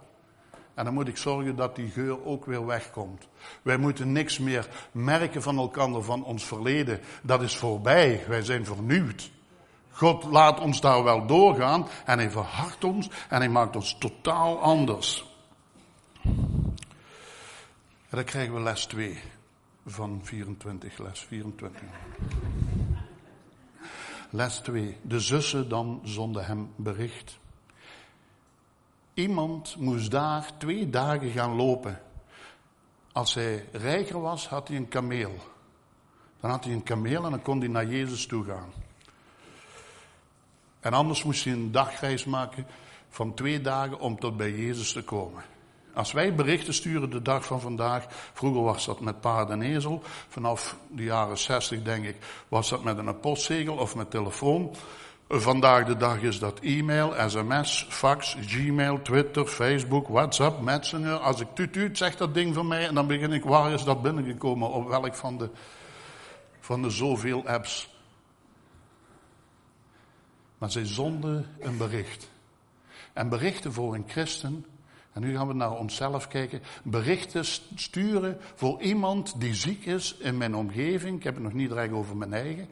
[0.73, 3.27] En dan moet ik zorgen dat die geur ook weer wegkomt.
[3.61, 6.99] Wij moeten niks meer merken van elkaar, van ons verleden.
[7.23, 8.23] Dat is voorbij.
[8.27, 9.31] Wij zijn vernieuwd.
[9.91, 14.59] God laat ons daar wel doorgaan en hij verhardt ons en hij maakt ons totaal
[14.59, 15.25] anders.
[18.09, 19.19] En dan krijgen we les 2
[19.85, 21.81] van 24, les 24.
[24.29, 24.97] Les 2.
[25.01, 27.39] De zussen dan zonden hem bericht.
[29.13, 32.01] Iemand moest daar twee dagen gaan lopen.
[33.11, 35.35] Als hij rijker was, had hij een kameel.
[36.39, 38.73] Dan had hij een kameel en dan kon hij naar Jezus toe gaan.
[40.79, 42.67] En anders moest hij een dagreis maken
[43.09, 45.43] van twee dagen om tot bij Jezus te komen.
[45.93, 50.01] Als wij berichten sturen de dag van vandaag, vroeger was dat met paard en ezel,
[50.27, 52.15] vanaf de jaren 60 denk ik,
[52.47, 54.75] was dat met een postzegel of met telefoon.
[55.27, 61.17] Vandaag de dag is dat e-mail, sms, fax, gmail, twitter, facebook, whatsapp, messenger.
[61.17, 63.83] Als ik tuut tuut zegt dat ding van mij en dan begin ik, waar is
[63.83, 64.69] dat binnengekomen?
[64.69, 65.49] Op welk van de,
[66.59, 67.89] van de zoveel apps?
[70.57, 72.29] Maar zij zonden een bericht.
[73.13, 74.65] En berichten voor een christen
[75.13, 76.61] en nu gaan we naar onszelf kijken.
[76.83, 77.45] Berichten
[77.75, 81.17] sturen voor iemand die ziek is in mijn omgeving.
[81.17, 82.67] Ik heb het nog niet direct over mijn eigen.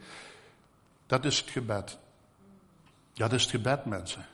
[1.06, 1.98] Dat is het gebed.
[3.12, 4.26] Dat is het gebed, mensen.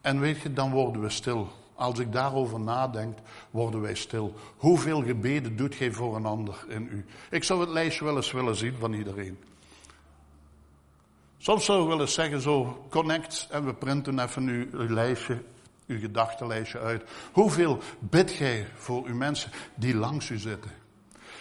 [0.00, 1.48] En weet je, dan worden we stil.
[1.74, 3.18] Als ik daarover nadenk,
[3.50, 4.34] worden wij stil.
[4.56, 7.04] Hoeveel gebeden doet gij voor een ander in u?
[7.30, 9.38] Ik zou het lijstje wel eens willen zien van iedereen.
[11.38, 15.42] Soms zou ik willen zeggen zo, connect en we printen even nu uw lijstje
[15.86, 17.04] uw gedachtenlijstje uit.
[17.32, 20.70] Hoeveel bid gij voor uw mensen die langs u zitten?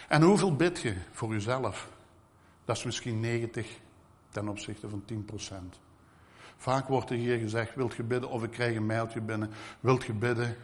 [0.07, 1.89] En hoeveel bid je voor uzelf?
[2.65, 3.67] Dat is misschien 90
[4.29, 5.79] ten opzichte van 10 procent.
[6.57, 8.29] Vaak wordt er hier gezegd, wilt je bidden?
[8.29, 10.57] Of ik krijg een mailtje binnen, wilt je bidden?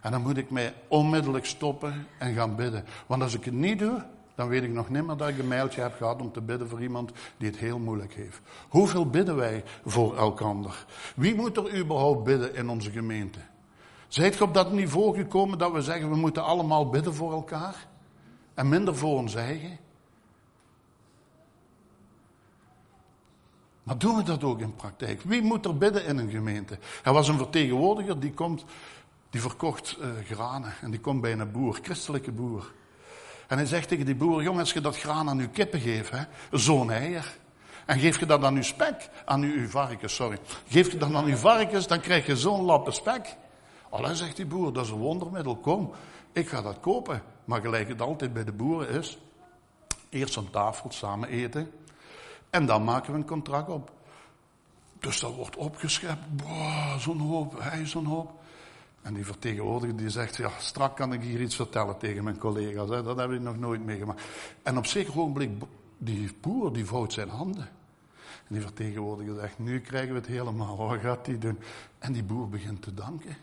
[0.00, 2.84] En dan moet ik mij onmiddellijk stoppen en gaan bidden.
[3.06, 5.48] Want als ik het niet doe, dan weet ik nog niet meer dat ik een
[5.48, 8.40] mailtje heb gehad om te bidden voor iemand die het heel moeilijk heeft.
[8.68, 10.86] Hoeveel bidden wij voor elkander?
[11.16, 13.38] Wie moet er überhaupt bidden in onze gemeente?
[14.08, 17.86] Zijt je op dat niveau gekomen dat we zeggen we moeten allemaal bidden voor elkaar
[18.54, 19.78] en minder voor ons eigen?
[23.82, 25.22] Maar doen we dat ook in praktijk?
[25.22, 26.78] Wie moet er bidden in een gemeente?
[27.02, 28.64] Er was een vertegenwoordiger die komt,
[29.30, 32.72] die verkocht uh, granen en die komt bij een boer, christelijke boer.
[33.46, 36.12] En hij zegt tegen die boer, jongens, als je dat graan aan uw kippen geeft,
[36.50, 37.36] zo'n eier.
[37.86, 40.38] En geef je dat aan uw spek, aan uw, varkens, sorry.
[40.68, 43.36] Geef je dat aan uw varkens, dan krijg je zo'n lappe spek.
[43.90, 45.92] Alleen zegt die boer, dat is een wondermiddel, kom,
[46.32, 47.22] ik ga dat kopen.
[47.44, 49.18] Maar gelijk het altijd bij de boeren is,
[50.08, 51.70] eerst aan tafel samen eten.
[52.50, 53.92] En dan maken we een contract op.
[54.98, 56.36] Dus dat wordt opgeschept.
[56.36, 58.32] Boah, zo'n hoop, hij zo'n hoop.
[59.04, 62.88] En die vertegenwoordiger die zegt, ja, strak kan ik hier iets vertellen tegen mijn collega's.
[62.88, 63.02] Hè.
[63.02, 64.22] Dat heb ik nog nooit meegemaakt.
[64.62, 65.50] En op zeker ogenblik,
[65.98, 67.68] die boer, die vouwt zijn handen.
[68.48, 70.76] En die vertegenwoordiger zegt, nu krijgen we het helemaal.
[70.76, 71.58] Wat gaat die doen?
[71.98, 73.36] En die boer begint te danken.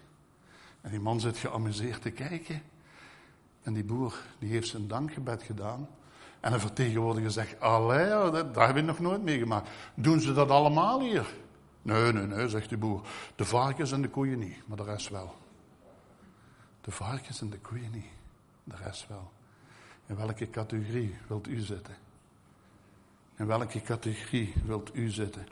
[0.82, 2.62] En die man zit geamuseerd te kijken.
[3.64, 5.88] En die boer, die heeft zijn dankgebed gedaan.
[6.40, 9.70] En de vertegenwoordiger zegt, allee, dat, dat heb ik nog nooit meegemaakt.
[9.94, 11.34] Doen ze dat allemaal hier?
[11.82, 13.02] Nee, nee, nee, zegt de boer.
[13.36, 15.40] De varkens en de koeien niet, maar de rest wel.
[16.82, 18.12] De varkens en de koeien niet,
[18.64, 19.32] de rest wel.
[20.06, 21.96] In welke categorie wilt u zitten?
[23.38, 25.48] In welke categorie wilt u zitten?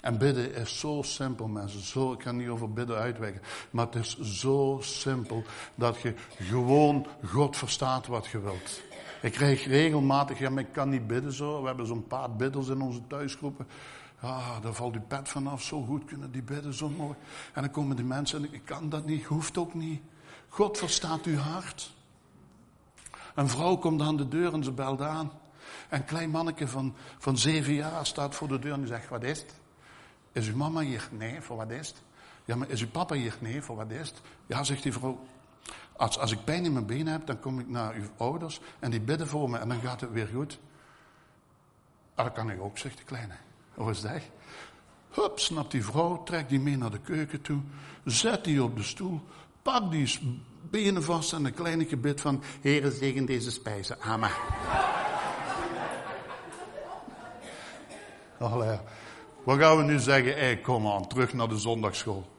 [0.00, 1.80] En bidden is zo simpel, mensen.
[1.80, 3.42] Zo, ik kan niet over bidden uitwekken.
[3.70, 8.82] Maar het is zo simpel dat je gewoon God verstaat wat je wilt.
[9.22, 11.60] Ik krijg regelmatig, ja, ik kan niet bidden zo.
[11.60, 13.66] We hebben zo'n paar bidders in onze thuisgroepen.
[14.22, 15.62] Ja, daar valt uw pet vanaf.
[15.62, 17.14] Zo goed kunnen die bidden, zo mooi.
[17.52, 20.00] En dan komen die mensen en ik kan dat niet, hoeft ook niet.
[20.54, 21.92] God verstaat uw hart.
[23.34, 25.32] Een vrouw komt aan de deur en ze belt aan.
[25.90, 29.38] Een klein manneke van, van zeven jaar staat voor de deur en zegt, wat is
[29.38, 29.54] het?
[30.32, 31.08] Is uw mama hier?
[31.10, 32.02] Nee, voor wat is het?
[32.44, 33.36] Ja, maar is uw papa hier?
[33.40, 34.20] Nee, voor wat is het?
[34.46, 35.26] Ja, zegt die vrouw,
[35.96, 38.90] als, als ik pijn in mijn benen heb, dan kom ik naar uw ouders en
[38.90, 40.58] die bidden voor me en dan gaat het weer goed.
[42.14, 43.34] Ah, dat kan ik ook, zegt de kleine.
[43.74, 44.22] Hoe is dat?
[45.10, 47.60] Hup, snapt die vrouw, trekt die mee naar de keuken toe,
[48.04, 49.20] zet die op de stoel,
[49.64, 50.18] pak die
[50.70, 54.00] benen vast en een kleine gebed van, Heere, zegen deze spijzen.
[54.00, 54.30] Amen.
[58.38, 58.78] Allee.
[59.44, 60.34] Wat gaan we nu zeggen?
[60.34, 62.32] Hey, kom aan, terug naar de zondagschool.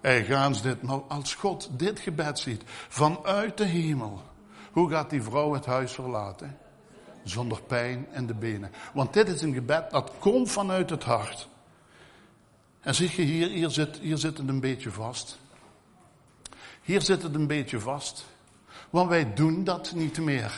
[0.00, 0.82] Hey, gaan ze dit.
[0.82, 4.22] Maar als God dit gebed ziet, vanuit de hemel,
[4.70, 6.58] hoe gaat die vrouw het huis verlaten?
[7.24, 8.70] Zonder pijn in de benen.
[8.94, 11.48] Want dit is een gebed dat komt vanuit het hart.
[12.80, 15.38] En zie je hier, hier zit, hier zit het een beetje vast.
[16.82, 18.26] Hier zit het een beetje vast.
[18.90, 20.52] Want wij doen dat niet meer.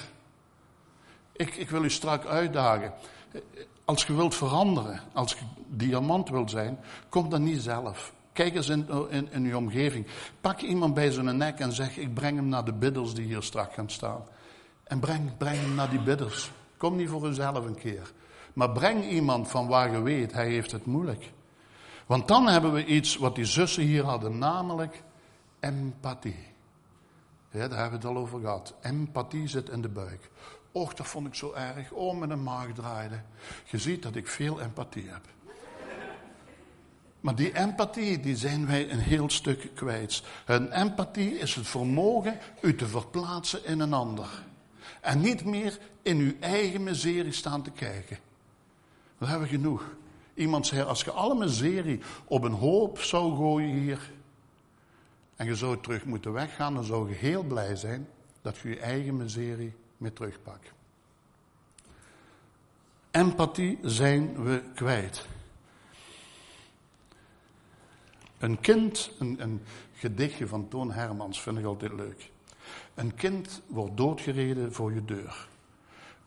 [1.33, 2.93] Ik, ik wil u strak uitdagen.
[3.85, 8.13] Als je wilt veranderen, als je diamant wilt zijn, kom dan niet zelf.
[8.33, 10.07] Kijk eens in, in, in uw omgeving.
[10.41, 13.43] Pak iemand bij zijn nek en zeg: Ik breng hem naar de bidders die hier
[13.43, 14.25] straks gaan staan.
[14.85, 16.51] En breng, breng hem naar die bidders.
[16.77, 18.13] Kom niet voor uzelf een keer.
[18.53, 21.33] Maar breng iemand van waar je weet, hij heeft het moeilijk.
[22.07, 25.03] Want dan hebben we iets wat die zussen hier hadden, namelijk
[25.64, 26.46] empathie.
[27.50, 28.74] Ja, daar hebben we het al over gehad.
[28.81, 30.31] Empathie zit in de buik.
[30.72, 31.92] Och, dat vond ik zo erg.
[31.92, 33.20] Oh, met een maag draaide.
[33.64, 35.22] Je ziet dat ik veel empathie heb.
[37.20, 40.22] Maar die empathie, die zijn wij een heel stuk kwijt.
[40.46, 44.29] Een empathie is het vermogen u te verplaatsen in een ander.
[45.00, 48.18] En niet meer in uw eigen miserie staan te kijken.
[49.18, 49.85] We hebben genoeg.
[50.35, 54.12] Iemand zei, als je alle miserie op een hoop zou gooien hier,
[55.37, 58.09] en je zou terug moeten weggaan, dan zou je heel blij zijn
[58.42, 60.73] dat je je eigen miserie mee terugpakt.
[63.11, 65.27] Empathie zijn we kwijt.
[68.38, 72.31] Een kind, een, een gedichtje van Toon Hermans vind ik altijd leuk.
[72.94, 75.49] Een kind wordt doodgereden voor je deur.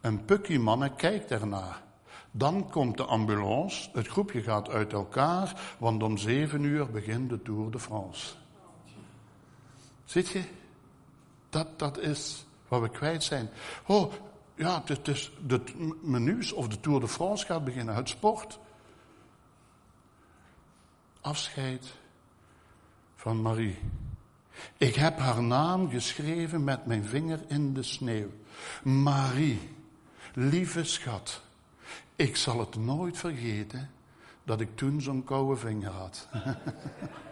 [0.01, 1.83] Een pukkie mannen kijkt ernaar.
[2.31, 7.41] Dan komt de ambulance, het groepje gaat uit elkaar, want om zeven uur begint de
[7.41, 8.35] Tour de France.
[10.07, 10.43] Ziet je?
[11.49, 13.49] Dat, dat is wat we kwijt zijn.
[13.85, 14.13] Oh,
[14.55, 15.61] ja, het is de
[16.01, 18.59] menus of de Tour de France gaat beginnen, het sport.
[21.21, 21.93] Afscheid
[23.15, 23.79] van Marie.
[24.77, 28.29] Ik heb haar naam geschreven met mijn vinger in de sneeuw.
[28.83, 29.69] Marie,
[30.33, 31.41] lieve schat,
[32.15, 33.91] ik zal het nooit vergeten
[34.43, 36.27] dat ik toen zo'n koude vinger had.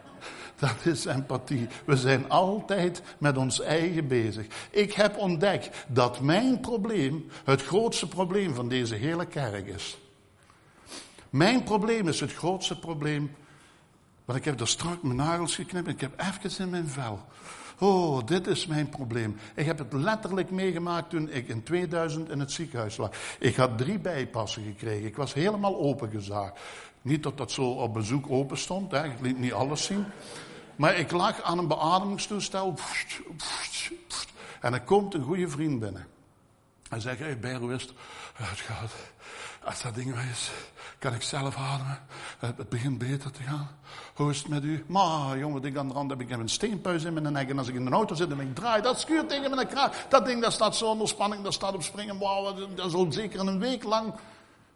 [0.55, 1.67] Dat is empathie.
[1.85, 4.45] We zijn altijd met ons eigen bezig.
[4.69, 9.97] Ik heb ontdekt dat mijn probleem het grootste probleem van deze hele kerk is.
[11.29, 13.35] Mijn probleem is het grootste probleem
[14.25, 15.87] Want ik heb er strak mijn nagels geknipt.
[15.87, 17.19] Ik heb even in mijn vel.
[17.79, 19.37] Oh, dit is mijn probleem.
[19.55, 23.11] Ik heb het letterlijk meegemaakt toen ik in 2000 in het ziekenhuis lag.
[23.39, 25.05] Ik had drie bijpassen gekregen.
[25.05, 26.59] Ik was helemaal opengezaagd.
[27.05, 29.03] Niet dat dat zo op bezoek open stond, hè.
[29.05, 30.05] ik liet niet alles zien.
[30.75, 32.75] Maar ik lag aan een beademingstoestel.
[34.61, 36.07] En er komt een goede vriend binnen.
[36.89, 37.37] Hij zegt, hey,
[38.33, 38.91] het gaat.
[39.63, 40.51] Als dat ding weg is,
[40.99, 41.99] kan ik zelf ademen.
[42.39, 43.69] Het begint beter te gaan.
[44.13, 44.85] Hoe is het met u?
[44.87, 47.49] Maar jongen, ik aan de rand heb ik een steenpuis in mijn nek.
[47.49, 50.05] En als ik in de auto zit en ik draai, dat schuurt tegen mijn kraag.
[50.09, 52.17] Dat ding, dat staat zo onder spanning, dat staat op springen.
[52.17, 54.13] Wow, dat zal zeker een week lang.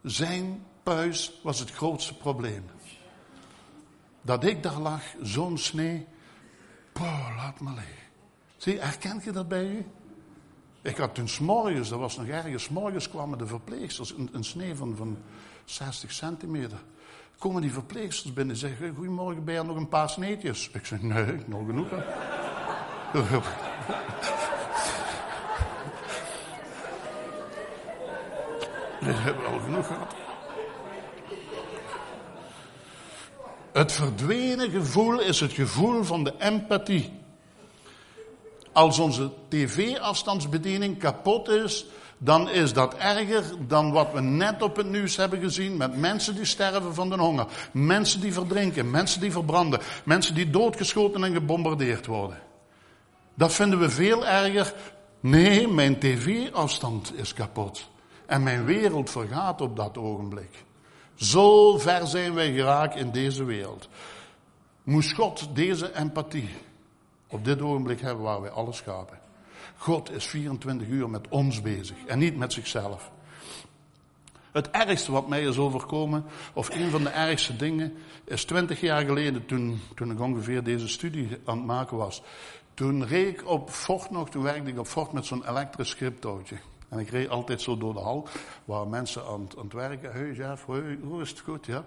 [0.01, 2.65] Zijn puis was het grootste probleem.
[4.21, 6.07] Dat ik daar lag, zo'n snee.
[6.91, 7.93] Poh, laat me liggen.
[8.57, 9.85] Zie, herkent je dat bij u?
[10.81, 14.95] Ik had toen s'morgens, dat was nog ergens, s'morgens kwamen de verpleegsters, een, snee van,
[14.95, 15.17] van
[15.65, 16.79] 60 centimeter.
[17.37, 20.69] Komen die verpleegsters binnen en zeggen, goedemorgen, ben je nog een paar sneetjes?
[20.73, 21.89] Ik zeg, nee, nog genoeg.
[28.99, 30.18] We hebben al genoeg gehad.
[33.71, 37.11] Het verdwenen gevoel is het gevoel van de empathie.
[38.71, 41.85] Als onze tv-afstandsbediening kapot is,
[42.17, 46.35] dan is dat erger dan wat we net op het nieuws hebben gezien met mensen
[46.35, 51.33] die sterven van de honger, mensen die verdrinken, mensen die verbranden, mensen die doodgeschoten en
[51.33, 52.39] gebombardeerd worden.
[53.33, 54.73] Dat vinden we veel erger.
[55.19, 57.89] Nee, mijn tv-afstand is kapot.
[58.25, 60.65] En mijn wereld vergaat op dat ogenblik.
[61.19, 63.89] Zo ver zijn wij geraakt in deze wereld.
[64.83, 66.49] Moest God deze empathie
[67.27, 69.19] op dit ogenblik hebben waar wij alles schapen.
[69.77, 73.11] God is 24 uur met ons bezig en niet met zichzelf.
[74.51, 79.05] Het ergste wat mij is overkomen, of een van de ergste dingen, is 20 jaar
[79.05, 82.21] geleden, toen, toen ik ongeveer deze studie aan het maken was.
[82.73, 86.57] Toen reed ik op Fort nog, toen werkte ik op Fort met zo'n elektrisch scriptootje.
[86.89, 88.27] En ik reed altijd zo door de hal,
[88.65, 90.11] waar mensen aan, het werken.
[90.11, 90.65] Hé, Jeff,
[91.01, 91.65] hoe is het goed?
[91.65, 91.85] Ja.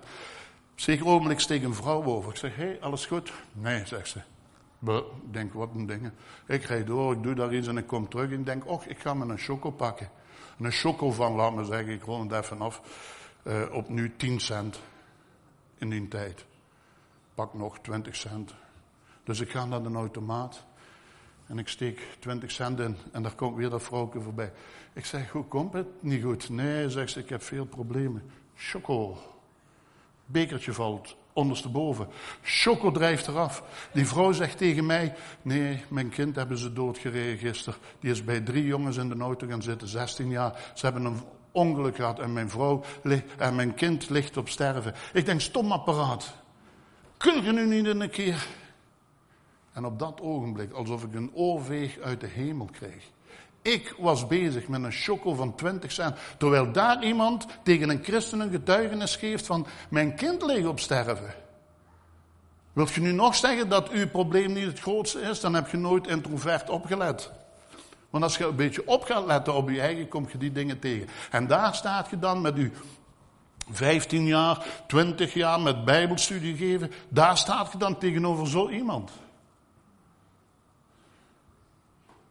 [0.74, 2.30] Zeker ogenblik steek een vrouw over.
[2.30, 3.32] Ik zeg, hé, hey, alles goed?
[3.52, 4.20] Nee, zegt ze.
[4.86, 6.14] Ik denk, wat een dingen.
[6.46, 8.30] Ik ga door, ik doe daar iets en ik kom terug.
[8.30, 10.10] En ik denk, och, ik ga me een choco pakken.
[10.58, 12.82] een choco van, laat me zeggen, ik rond het even af.
[13.42, 14.80] Uh, op nu 10 cent.
[15.78, 16.44] In die tijd.
[17.34, 18.54] Pak nog 20 cent.
[19.24, 20.64] Dus ik ga naar de automaat.
[21.52, 22.96] En ik steek 20 cent in.
[23.10, 24.52] En daar komt weer dat vrouwke voorbij.
[24.92, 25.86] Ik zeg, hoe komt het?
[26.00, 26.48] Niet goed.
[26.48, 28.22] Nee, zegt ze, ik heb veel problemen.
[28.56, 29.18] Choco.
[30.26, 32.08] Bekertje valt ondersteboven.
[32.42, 33.62] Choco drijft eraf.
[33.92, 37.78] Die vrouw zegt tegen mij, nee, mijn kind hebben ze doodgereden gisteren.
[38.00, 40.72] Die is bij drie jongens in de auto gaan zitten, 16 jaar.
[40.74, 42.84] Ze hebben een ongeluk gehad en mijn vrouw
[43.38, 44.94] en mijn kind ligt op sterven.
[45.12, 46.34] Ik denk, stom apparaat.
[47.16, 48.46] Kun je nu niet een keer?
[49.72, 53.10] En op dat ogenblik, alsof ik een oorveeg uit de hemel kreeg.
[53.62, 56.16] Ik was bezig met een choco van 20 cent.
[56.38, 61.34] Terwijl daar iemand tegen een christen een getuigenis geeft van mijn kind ligt op sterven.
[62.72, 65.40] Wilt je nu nog zeggen dat uw probleem niet het grootste is?
[65.40, 67.30] Dan heb je nooit introvert opgelet.
[68.10, 70.78] Want als je een beetje op gaat letten op je eigen, kom je die dingen
[70.78, 71.08] tegen.
[71.30, 72.70] En daar staat je dan met uw
[73.70, 76.92] 15 jaar, 20 jaar met bijbelstudie geven.
[77.08, 79.10] Daar staat je dan tegenover zo iemand.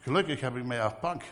[0.02, 1.24] Gelukkig heb ik mij haar pak.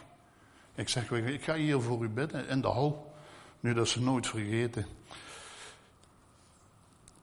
[0.75, 3.13] Ik zeg, ik ga hier voor u bidden in de hal.
[3.59, 4.85] Nu dat ze nooit vergeten.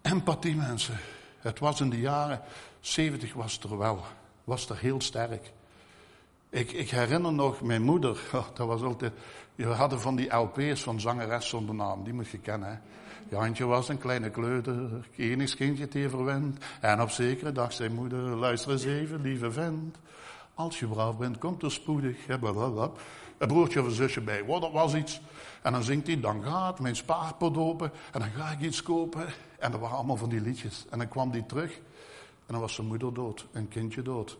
[0.02, 0.98] Empathie mensen.
[1.38, 2.40] Het was in de jaren
[2.80, 4.04] 70 was het er wel.
[4.44, 5.52] Was er heel sterk.
[6.50, 8.18] Ik, ik herinner nog mijn moeder.
[8.32, 9.12] Oh, dat was altijd.
[9.54, 12.04] We hadden van die LP's van zangeres zonder naam.
[12.04, 12.68] Die moet je kennen.
[12.68, 12.78] Hè?
[13.36, 15.08] Jantje was een kleine kleuter.
[15.16, 16.64] Enigskindje te verwend.
[16.80, 19.96] En op zekere dag zei moeder: luister eens even, lieve vent.
[20.56, 22.16] Als je braaf bent, komt er spoedig.
[22.28, 24.44] Een broertje of een zusje bij.
[24.44, 25.20] Wat, dat was iets.
[25.62, 27.92] En dan zingt hij, dan gaat mijn spaarpot open.
[28.12, 29.26] En dan ga ik iets kopen.
[29.58, 30.84] En dat waren allemaal van die liedjes.
[30.90, 31.72] En dan kwam die terug.
[32.46, 33.46] En dan was zijn moeder dood.
[33.52, 34.36] Een kindje dood.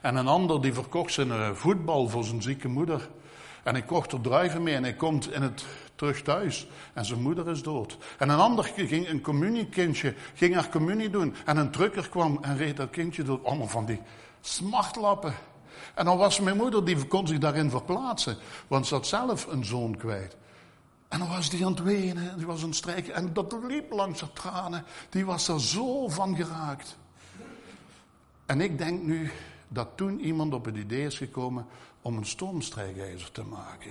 [0.00, 3.08] En een ander die verkocht zijn eh, voetbal voor zijn zieke moeder.
[3.62, 6.68] En hij kocht er druiven mee en hij komt in het terug thuis.
[6.92, 7.98] En zijn moeder is dood.
[8.18, 11.34] En een ander ging, een communiekindje, ging haar communie doen.
[11.44, 13.44] En een trucker kwam en reed dat kindje dood.
[13.44, 14.00] Allemaal van die
[14.40, 15.34] smartlappen.
[15.94, 18.36] En dan was mijn moeder, die kon zich daarin verplaatsen.
[18.68, 20.36] Want ze had zelf een zoon kwijt.
[21.08, 23.14] En dan was die aan het wenen, die was aan het strijken.
[23.14, 24.84] En dat liep langs haar tranen.
[25.08, 26.96] Die was er zo van geraakt.
[28.46, 29.30] En ik denk nu
[29.68, 31.66] dat toen iemand op het idee is gekomen
[32.02, 33.90] om een stoomstrijkijzer te maken.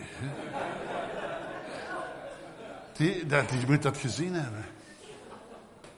[2.93, 4.65] Die, die moet dat gezien hebben.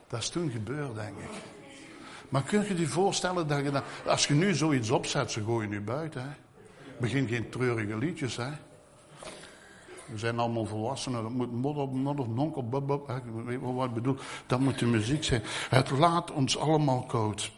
[0.08, 1.51] Dat is toen gebeurd, denk ik.
[2.32, 5.70] Maar kun je je voorstellen dat je dat, als je nu zoiets opzet, ze gooien
[5.70, 6.22] nu buiten.
[6.22, 6.30] Hè?
[7.00, 8.50] Begin geen treurige liedjes, hè.
[10.06, 11.22] We zijn allemaal volwassenen.
[11.22, 13.08] Dat moet modder, nonkel, bub,
[13.46, 14.18] Weet je wat ik bedoel?
[14.46, 15.42] Dat moet de muziek zijn.
[15.70, 17.52] Het laat ons allemaal koud.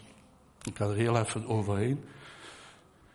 [0.62, 2.04] Ik ga er heel even overheen.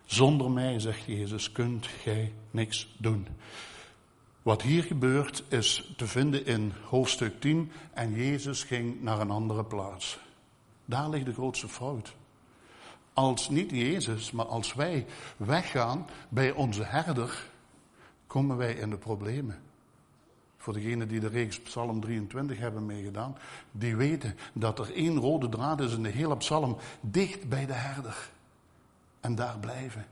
[0.05, 3.27] Zonder mij, zegt Jezus, kunt gij niks doen.
[4.41, 9.63] Wat hier gebeurt is te vinden in hoofdstuk 10 en Jezus ging naar een andere
[9.63, 10.19] plaats.
[10.89, 12.15] Daar ligt de grootste fout.
[13.13, 15.05] Als niet Jezus, maar als wij
[15.37, 17.45] weggaan bij onze herder,
[18.27, 19.59] komen wij in de problemen.
[20.57, 23.37] Voor degenen die de reeks Psalm 23 hebben meegedaan,
[23.71, 27.73] die weten dat er één rode draad is in de hele psalm, dicht bij de
[27.73, 28.29] herder.
[29.19, 30.05] En daar blijven.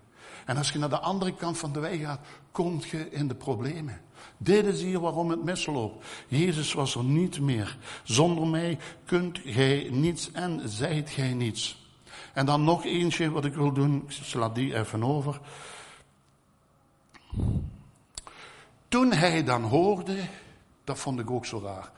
[0.46, 2.20] En als je naar de andere kant van de weg gaat,
[2.52, 4.02] kom je in de problemen.
[4.38, 6.06] Dit is hier waarom het misloopt.
[6.28, 7.78] Jezus was er niet meer.
[8.04, 11.86] Zonder mij kunt gij niets en zijt gij niets.
[12.34, 14.04] En dan nog eentje wat ik wil doen.
[14.08, 15.40] Ik sla die even over.
[18.88, 20.18] Toen hij dan hoorde,
[20.84, 21.92] dat vond ik ook zo raar.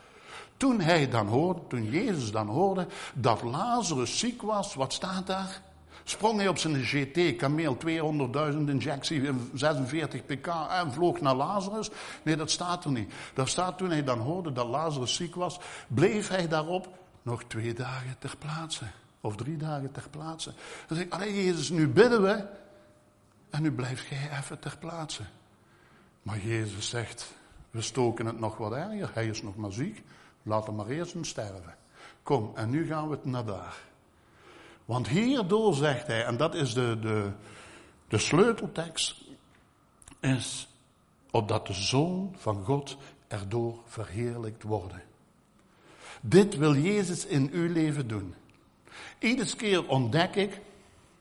[0.58, 5.62] Toen hij dan hoorde, toen Jezus dan hoorde dat Lazarus ziek was, wat staat daar?
[6.10, 7.78] Sprong hij op zijn GT, kameel
[8.54, 11.90] 200.000 injectie, 46 pk en vloog naar Lazarus?
[12.24, 13.14] Nee, dat staat er niet.
[13.34, 16.88] Daar staat toen hij dan hoorde dat Lazarus ziek was, bleef hij daarop
[17.22, 18.86] nog twee dagen ter plaatse.
[19.22, 20.54] Of drie dagen ter plaatse.
[20.88, 22.46] Dan zeg ik, allee Jezus, nu bidden we.
[23.50, 25.24] En nu blijft jij even ter plaatse.
[26.22, 27.34] Maar Jezus zegt,
[27.72, 29.10] we stoken het nog wat erger.
[29.14, 30.04] Hij is nog maar ziek.
[30.44, 31.76] Laat hem maar eerst sterven.
[32.24, 33.88] Kom, en nu gaan we het naar daar.
[34.90, 37.32] Want hierdoor zegt hij, en dat is de, de,
[38.08, 39.16] de sleuteltekst,
[40.20, 40.68] is
[41.32, 45.02] opdat de Zoon van God erdoor verheerlijkt worden.
[46.22, 48.34] Dit wil Jezus in uw leven doen.
[49.20, 50.62] Iedere keer ontdek ik,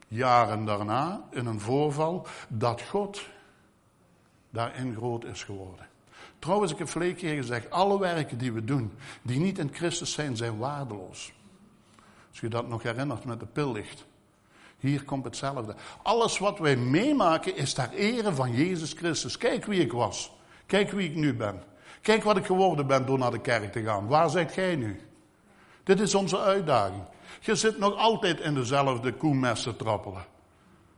[0.09, 3.27] jaren daarna, in een voorval, dat God
[4.51, 5.89] daarin groot is geworden.
[6.39, 8.93] Trouwens, ik heb verleden keer gezegd, alle werken die we doen,
[9.23, 11.33] die niet in Christus zijn, zijn waardeloos.
[12.31, 14.07] Als je dat nog herinnert met de pillicht.
[14.79, 15.75] Hier komt hetzelfde.
[16.03, 19.37] Alles wat wij meemaken is ter ere van Jezus Christus.
[19.37, 20.33] Kijk wie ik was.
[20.67, 21.63] Kijk wie ik nu ben.
[22.01, 24.07] Kijk wat ik geworden ben door naar de kerk te gaan.
[24.07, 25.01] Waar zijt gij nu?
[25.85, 27.03] Dit is onze uitdaging.
[27.41, 30.25] Je zit nog altijd in dezelfde koemes te trappelen.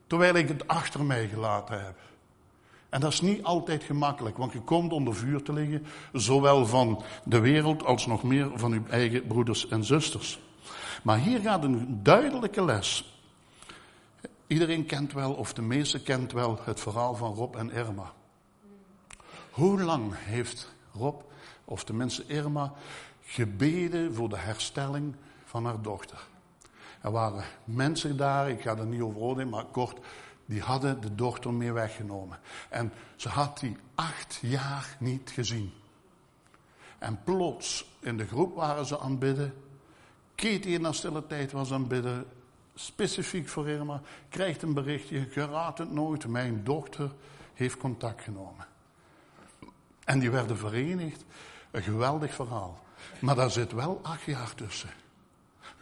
[0.07, 1.97] Terwijl ik het achter mij gelaten heb.
[2.89, 7.03] En dat is niet altijd gemakkelijk, want je komt onder vuur te liggen, zowel van
[7.25, 10.41] de wereld als nog meer van uw eigen broeders en zusters.
[11.03, 13.19] Maar hier gaat een duidelijke les.
[14.47, 18.13] Iedereen kent wel, of de meeste kent wel, het verhaal van Rob en Irma.
[19.51, 21.21] Hoe lang heeft Rob,
[21.65, 22.73] of tenminste Irma,
[23.23, 26.27] gebeden voor de herstelling van haar dochter?
[27.01, 29.99] Er waren mensen daar, ik ga er niet over oordelen, maar kort,
[30.47, 32.39] die hadden de dochter mee weggenomen.
[32.69, 35.73] En ze had die acht jaar niet gezien.
[36.99, 39.55] En plots, in de groep waren ze aan het bidden.
[40.41, 42.27] Katie in haar stille tijd was aan het bidden.
[42.75, 44.01] Specifiek voor Irma.
[44.29, 46.27] Krijgt een berichtje, je raadt het nooit.
[46.27, 47.11] Mijn dochter
[47.55, 48.67] heeft contact genomen.
[50.05, 51.25] En die werden verenigd.
[51.71, 52.79] Een geweldig verhaal.
[53.19, 54.91] Maar daar zit wel acht jaar tussen.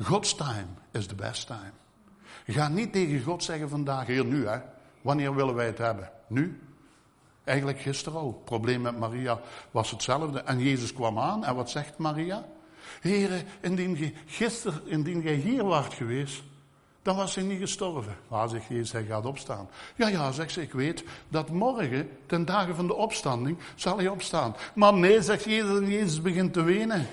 [0.03, 1.73] God's time is the best time.
[2.47, 4.59] Ga niet tegen God zeggen vandaag, hier nu hè.
[5.03, 6.11] Wanneer willen wij het hebben?
[6.27, 6.61] Nu?
[7.45, 8.27] Eigenlijk gisteren al.
[8.27, 9.41] Het probleem met Maria
[9.71, 10.41] was hetzelfde.
[10.41, 12.47] En Jezus kwam aan en wat zegt Maria?
[13.01, 16.43] Heren, indien, je, gisteren, indien jij hier waart geweest,
[17.03, 18.17] dan was hij niet gestorven.
[18.29, 19.69] Maar zegt Jezus, hij gaat opstaan.
[19.97, 24.09] Ja, ja, zegt ze, ik weet dat morgen, ten dagen van de opstanding, zal hij
[24.09, 24.57] opstaan.
[24.75, 27.07] Maar nee, zegt Jezus, en Jezus begint te wenen.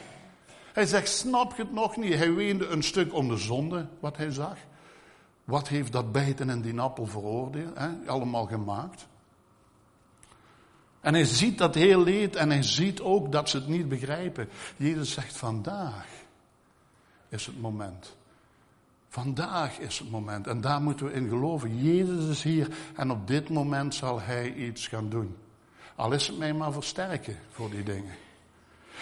[0.73, 2.13] Hij zegt, snap je het nog niet?
[2.13, 4.57] Hij weende een stuk om de zonde, wat hij zag.
[5.43, 7.89] Wat heeft dat bijten en die appel veroordeeld, hè?
[8.05, 9.07] allemaal gemaakt?
[11.06, 14.49] En hij ziet dat heel leed en hij ziet ook dat ze het niet begrijpen.
[14.78, 16.08] Jezus zegt, vandaag
[17.30, 18.16] is het moment.
[19.10, 21.84] Vandaag is het moment en daar moeten we in geloven.
[21.84, 25.38] Jezus is hier en op dit moment zal hij iets gaan doen.
[25.95, 28.16] Al is het mij maar versterken voor die dingen.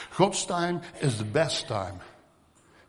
[0.09, 1.97] God's time is the best time.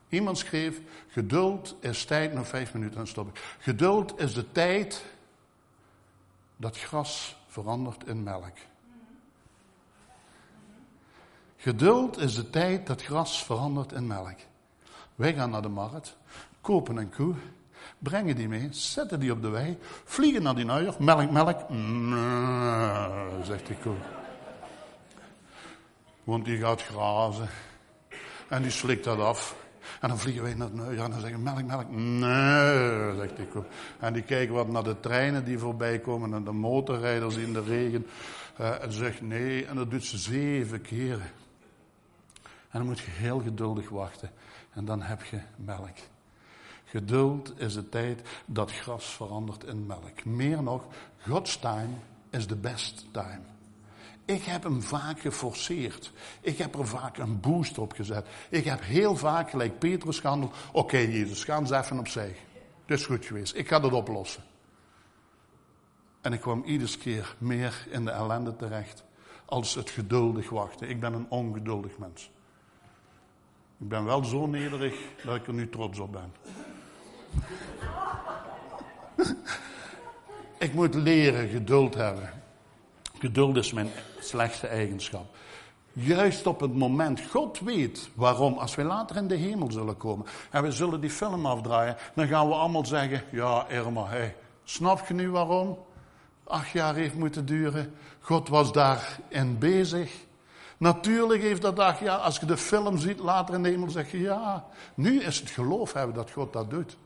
[0.08, 3.56] Iemand schreef, geduld is tijd, nog vijf minuten dan stop ik.
[3.58, 5.04] Geduld is de tijd
[6.56, 8.56] dat gras verandert in melk.
[11.64, 14.38] Geduld is de tijd dat gras verandert in melk.
[15.14, 16.16] Wij gaan naar de markt,
[16.60, 17.34] kopen een koe,
[17.98, 21.58] brengen die mee, zetten die op de wei, vliegen naar die uier, melk, melk,
[23.42, 23.94] zegt die koe.
[26.24, 27.48] Want die gaat grazen
[28.48, 29.56] en die slikt dat af.
[30.00, 31.90] En dan vliegen wij naar het ja, en dan zeggen melk, melk.
[31.90, 33.62] Nee, zegt ik.
[33.98, 37.62] En die kijken wat naar de treinen die voorbij komen en de motorrijders in de
[37.62, 38.06] regen.
[38.60, 41.42] Uh, en zegt nee, en dat doet ze zeven keren.
[42.74, 44.30] En dan moet je heel geduldig wachten.
[44.72, 45.96] En dan heb je melk.
[46.84, 50.24] Geduld is de tijd dat gras verandert in melk.
[50.24, 50.84] Meer nog,
[51.28, 51.94] God's time
[52.30, 53.40] is the best time.
[54.24, 56.12] Ik heb hem vaak geforceerd.
[56.40, 58.26] Ik heb er vaak een boost op gezet.
[58.50, 60.54] Ik heb heel vaak, gelijk Petrus gehandeld.
[60.72, 62.36] Oké, Jezus, ga eens even opzij.
[62.86, 63.54] Het is goed geweest.
[63.54, 64.42] Ik ga dat oplossen.
[66.20, 69.04] En ik kwam iedere keer meer in de ellende terecht.
[69.44, 70.88] Als het geduldig wachten.
[70.88, 72.32] Ik ben een ongeduldig mens.
[73.84, 76.32] Ik ben wel zo nederig dat ik er nu trots op ben.
[80.58, 82.30] ik moet leren geduld hebben.
[83.18, 85.36] Geduld is mijn slechtste eigenschap.
[85.92, 90.26] Juist op het moment, God weet waarom, als we later in de hemel zullen komen
[90.50, 95.06] en we zullen die film afdraaien, dan gaan we allemaal zeggen, ja Irma, hey, snap
[95.08, 95.78] je nu waarom?
[96.44, 97.94] Acht jaar heeft moeten duren.
[98.20, 100.24] God was daarin bezig.
[100.78, 104.10] Natuurlijk heeft dat acht jaar, als je de film ziet later in de hemel, zeg
[104.10, 106.96] je ja, nu is het geloof hebben dat God dat doet.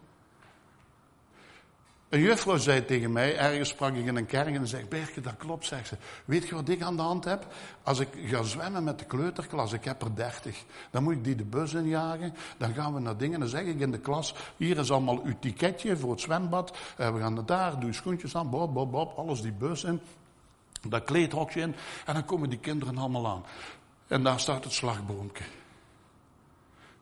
[2.09, 5.37] Een juffrouw zei tegen mij, ergens sprak ik in een kerk en zei, Berke, dat
[5.37, 5.97] klopt, zegt ze.
[6.25, 7.47] Weet je wat ik aan de hand heb?
[7.83, 11.35] Als ik ga zwemmen met de kleuterklas, ik heb er dertig, dan moet ik die
[11.35, 14.79] de bus injagen, dan gaan we naar dingen, dan zeg ik in de klas, hier
[14.79, 18.51] is allemaal uw ticketje voor het zwembad, we gaan naar daar, doe je schoentjes aan,
[18.51, 20.01] bob, bob, bob, alles die bus in,
[20.83, 21.74] dat kleedhokje in,
[22.05, 23.45] en dan komen die kinderen allemaal aan.
[24.07, 25.45] En daar staat het slagboomje.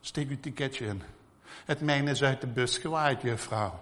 [0.00, 1.02] Steek uw ticketje in.
[1.64, 3.80] Het mijne is uit de bus gewaaid, juffrouw.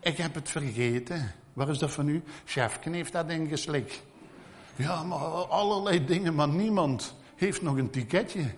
[0.00, 1.32] Ik heb het vergeten.
[1.52, 2.22] Waar is dat van u?
[2.44, 4.02] Chefken heeft dat ingeslikt.
[4.76, 8.54] Ja, maar allerlei dingen, maar niemand heeft nog een ticketje.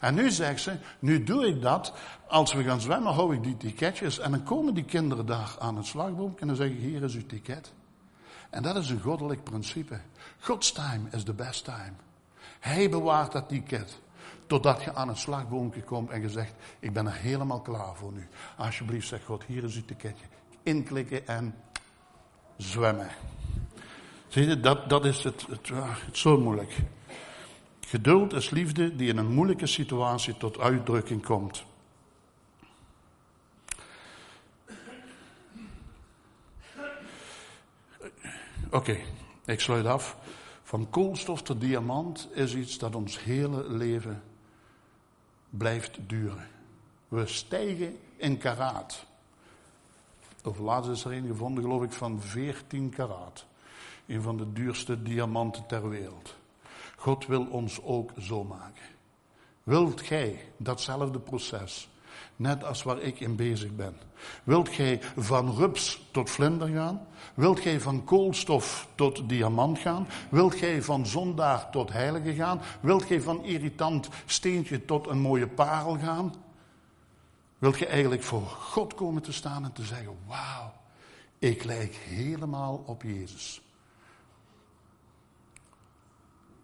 [0.00, 1.92] En nu zegt ze, nu doe ik dat.
[2.28, 4.18] Als we gaan zwemmen, hou ik die ticketjes.
[4.18, 7.14] En dan komen die kinderen daar aan het slagboom en dan zeg ik, hier is
[7.14, 7.72] uw ticket.
[8.50, 10.00] En dat is een goddelijk principe.
[10.38, 11.92] God's time is the best time.
[12.60, 13.98] Hij bewaart dat ticket.
[14.46, 18.12] Totdat je aan het slagboompje komt en je zegt, ik ben er helemaal klaar voor
[18.12, 18.28] nu.
[18.56, 20.24] Alsjeblieft, zeg God, hier is uw ticketje
[20.62, 21.54] inklikken en
[22.56, 23.08] zwemmen.
[24.28, 26.76] Zie je, dat, dat is het, het, het zo moeilijk.
[27.80, 31.64] Geduld is liefde die in een moeilijke situatie tot uitdrukking komt.
[38.72, 38.98] Oké,
[39.44, 40.16] ik sluit af.
[40.62, 44.22] Van koolstof tot diamant is iets dat ons hele leven
[45.48, 46.48] blijft duren.
[47.08, 49.06] We stijgen in karaat.
[50.42, 53.44] Over laatst is er een gevonden, geloof ik, van 14 karaat.
[54.06, 56.34] Een van de duurste diamanten ter wereld.
[56.96, 58.84] God wil ons ook zo maken.
[59.62, 61.88] Wilt gij datzelfde proces,
[62.40, 63.96] net als waar ik in bezig ben?
[64.44, 67.06] Wilt gij van rups tot vlinder gaan?
[67.34, 70.06] Wilt gij van koolstof tot diamant gaan?
[70.30, 72.60] Wilt gij van zondaar tot heilige gaan?
[72.80, 76.34] Wilt gij van irritant steentje tot een mooie parel gaan?
[77.58, 80.72] Wilt je eigenlijk voor God komen te staan en te zeggen: Wauw,
[81.38, 83.62] ik lijk helemaal op Jezus.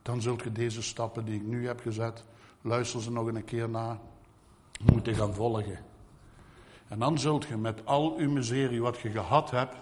[0.03, 2.25] Dan zult je deze stappen die ik nu heb gezet,
[2.61, 4.01] luister ze nog een keer na,
[4.85, 5.79] moeten gaan volgen.
[6.89, 9.77] En dan zult je met al uw miserie wat je gehad hebt,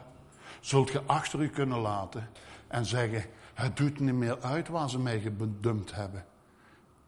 [0.61, 2.28] zult je achter u kunnen laten
[2.66, 3.24] en zeggen:
[3.55, 6.24] Het doet niet meer uit waar ze mij gedumpt hebben.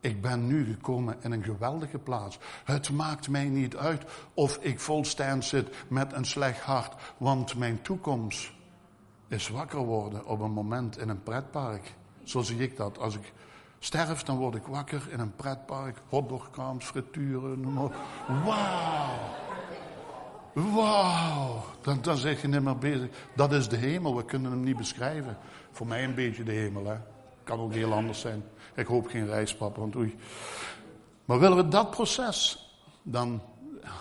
[0.01, 2.39] Ik ben nu gekomen in een geweldige plaats.
[2.64, 7.82] Het maakt mij niet uit of ik volstaan zit met een slecht hart, want mijn
[7.82, 8.53] toekomst
[9.28, 11.95] is wakker worden op een moment in een pretpark.
[12.22, 12.99] Zo zie ik dat.
[12.99, 13.32] Als ik
[13.79, 17.91] sterf, dan word ik wakker in een pretpark, hotdogkrams, frituren, noem maar.
[18.45, 19.18] Wauw!
[20.53, 21.64] Wauw!
[21.81, 23.09] Dan, dan zeg je niet meer bezig.
[23.35, 25.39] Dat is de hemel, we kunnen hem niet beschrijven.
[25.70, 26.97] Voor mij een beetje de hemel, hè.
[27.45, 28.45] Kan ook heel anders zijn.
[28.74, 30.18] Ik hoop geen reispap, want oei.
[31.24, 32.70] Maar willen we dat proces,
[33.03, 33.43] dan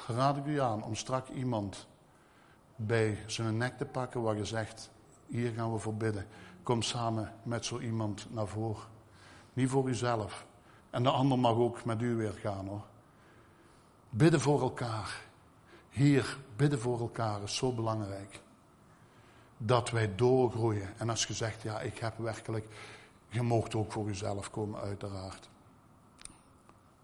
[0.08, 1.88] raad ik u aan om strak iemand
[2.76, 4.90] bij zijn nek te pakken waar je zegt,
[5.28, 6.26] hier gaan we voor bidden.
[6.64, 8.95] Kom samen met zo iemand naar voren.
[9.56, 10.46] Niet voor uzelf.
[10.90, 12.86] En de ander mag ook met u weer gaan hoor.
[14.10, 15.22] Bidden voor elkaar.
[15.90, 18.42] Hier, bidden voor elkaar is zo belangrijk.
[19.58, 20.98] Dat wij doorgroeien.
[20.98, 22.68] En als je zegt, ja, ik heb werkelijk
[23.36, 25.50] je mocht ook voor jezelf komen, uiteraard.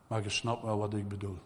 [0.08, 1.38] Maar je snapt wel wat ik bedoel.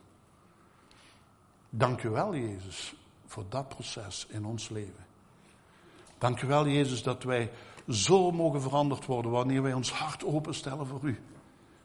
[1.70, 2.96] Dank u wel, Jezus,
[3.26, 5.06] voor dat proces in ons leven.
[6.18, 7.52] Dank u wel, Jezus, dat wij
[7.90, 11.20] zo mogen veranderd worden wanneer wij ons hart openstellen voor u.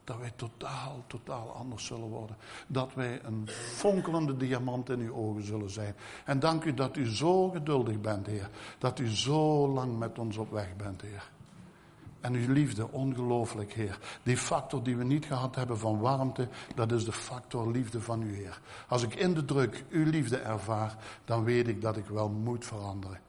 [0.05, 2.36] dat wij totaal, totaal anders zullen worden.
[2.66, 5.94] Dat wij een fonkelende diamant in uw ogen zullen zijn.
[6.24, 8.51] En dank u dat u zo geduldig bent, Heer.
[8.78, 11.30] Dat u zo lang met ons op weg bent, Heer.
[12.20, 13.98] En uw liefde, ongelooflijk, Heer.
[14.22, 18.22] Die factor die we niet gehad hebben van warmte, dat is de factor liefde van
[18.22, 18.61] u, Heer.
[18.88, 22.64] Als ik in de druk uw liefde ervaar, dan weet ik dat ik wel moet
[22.64, 23.20] veranderen.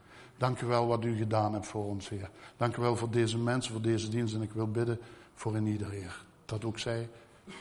[0.42, 2.30] Dank u wel wat u gedaan hebt voor ons, Heer.
[2.58, 4.36] Dank u wel voor deze mensen, voor deze dienst.
[4.36, 5.00] En ik wil bidden
[5.34, 6.26] voor in ieder, Heer.
[6.46, 7.10] Dat ook zij,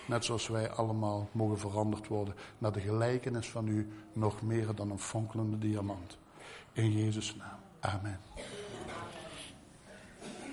[0.07, 4.91] net zoals wij allemaal, mogen veranderd worden naar de gelijkenis van u, nog meer dan
[4.91, 6.19] een fonkelende diamant.
[6.73, 7.59] In Jezus' naam.
[7.81, 8.21] Amen.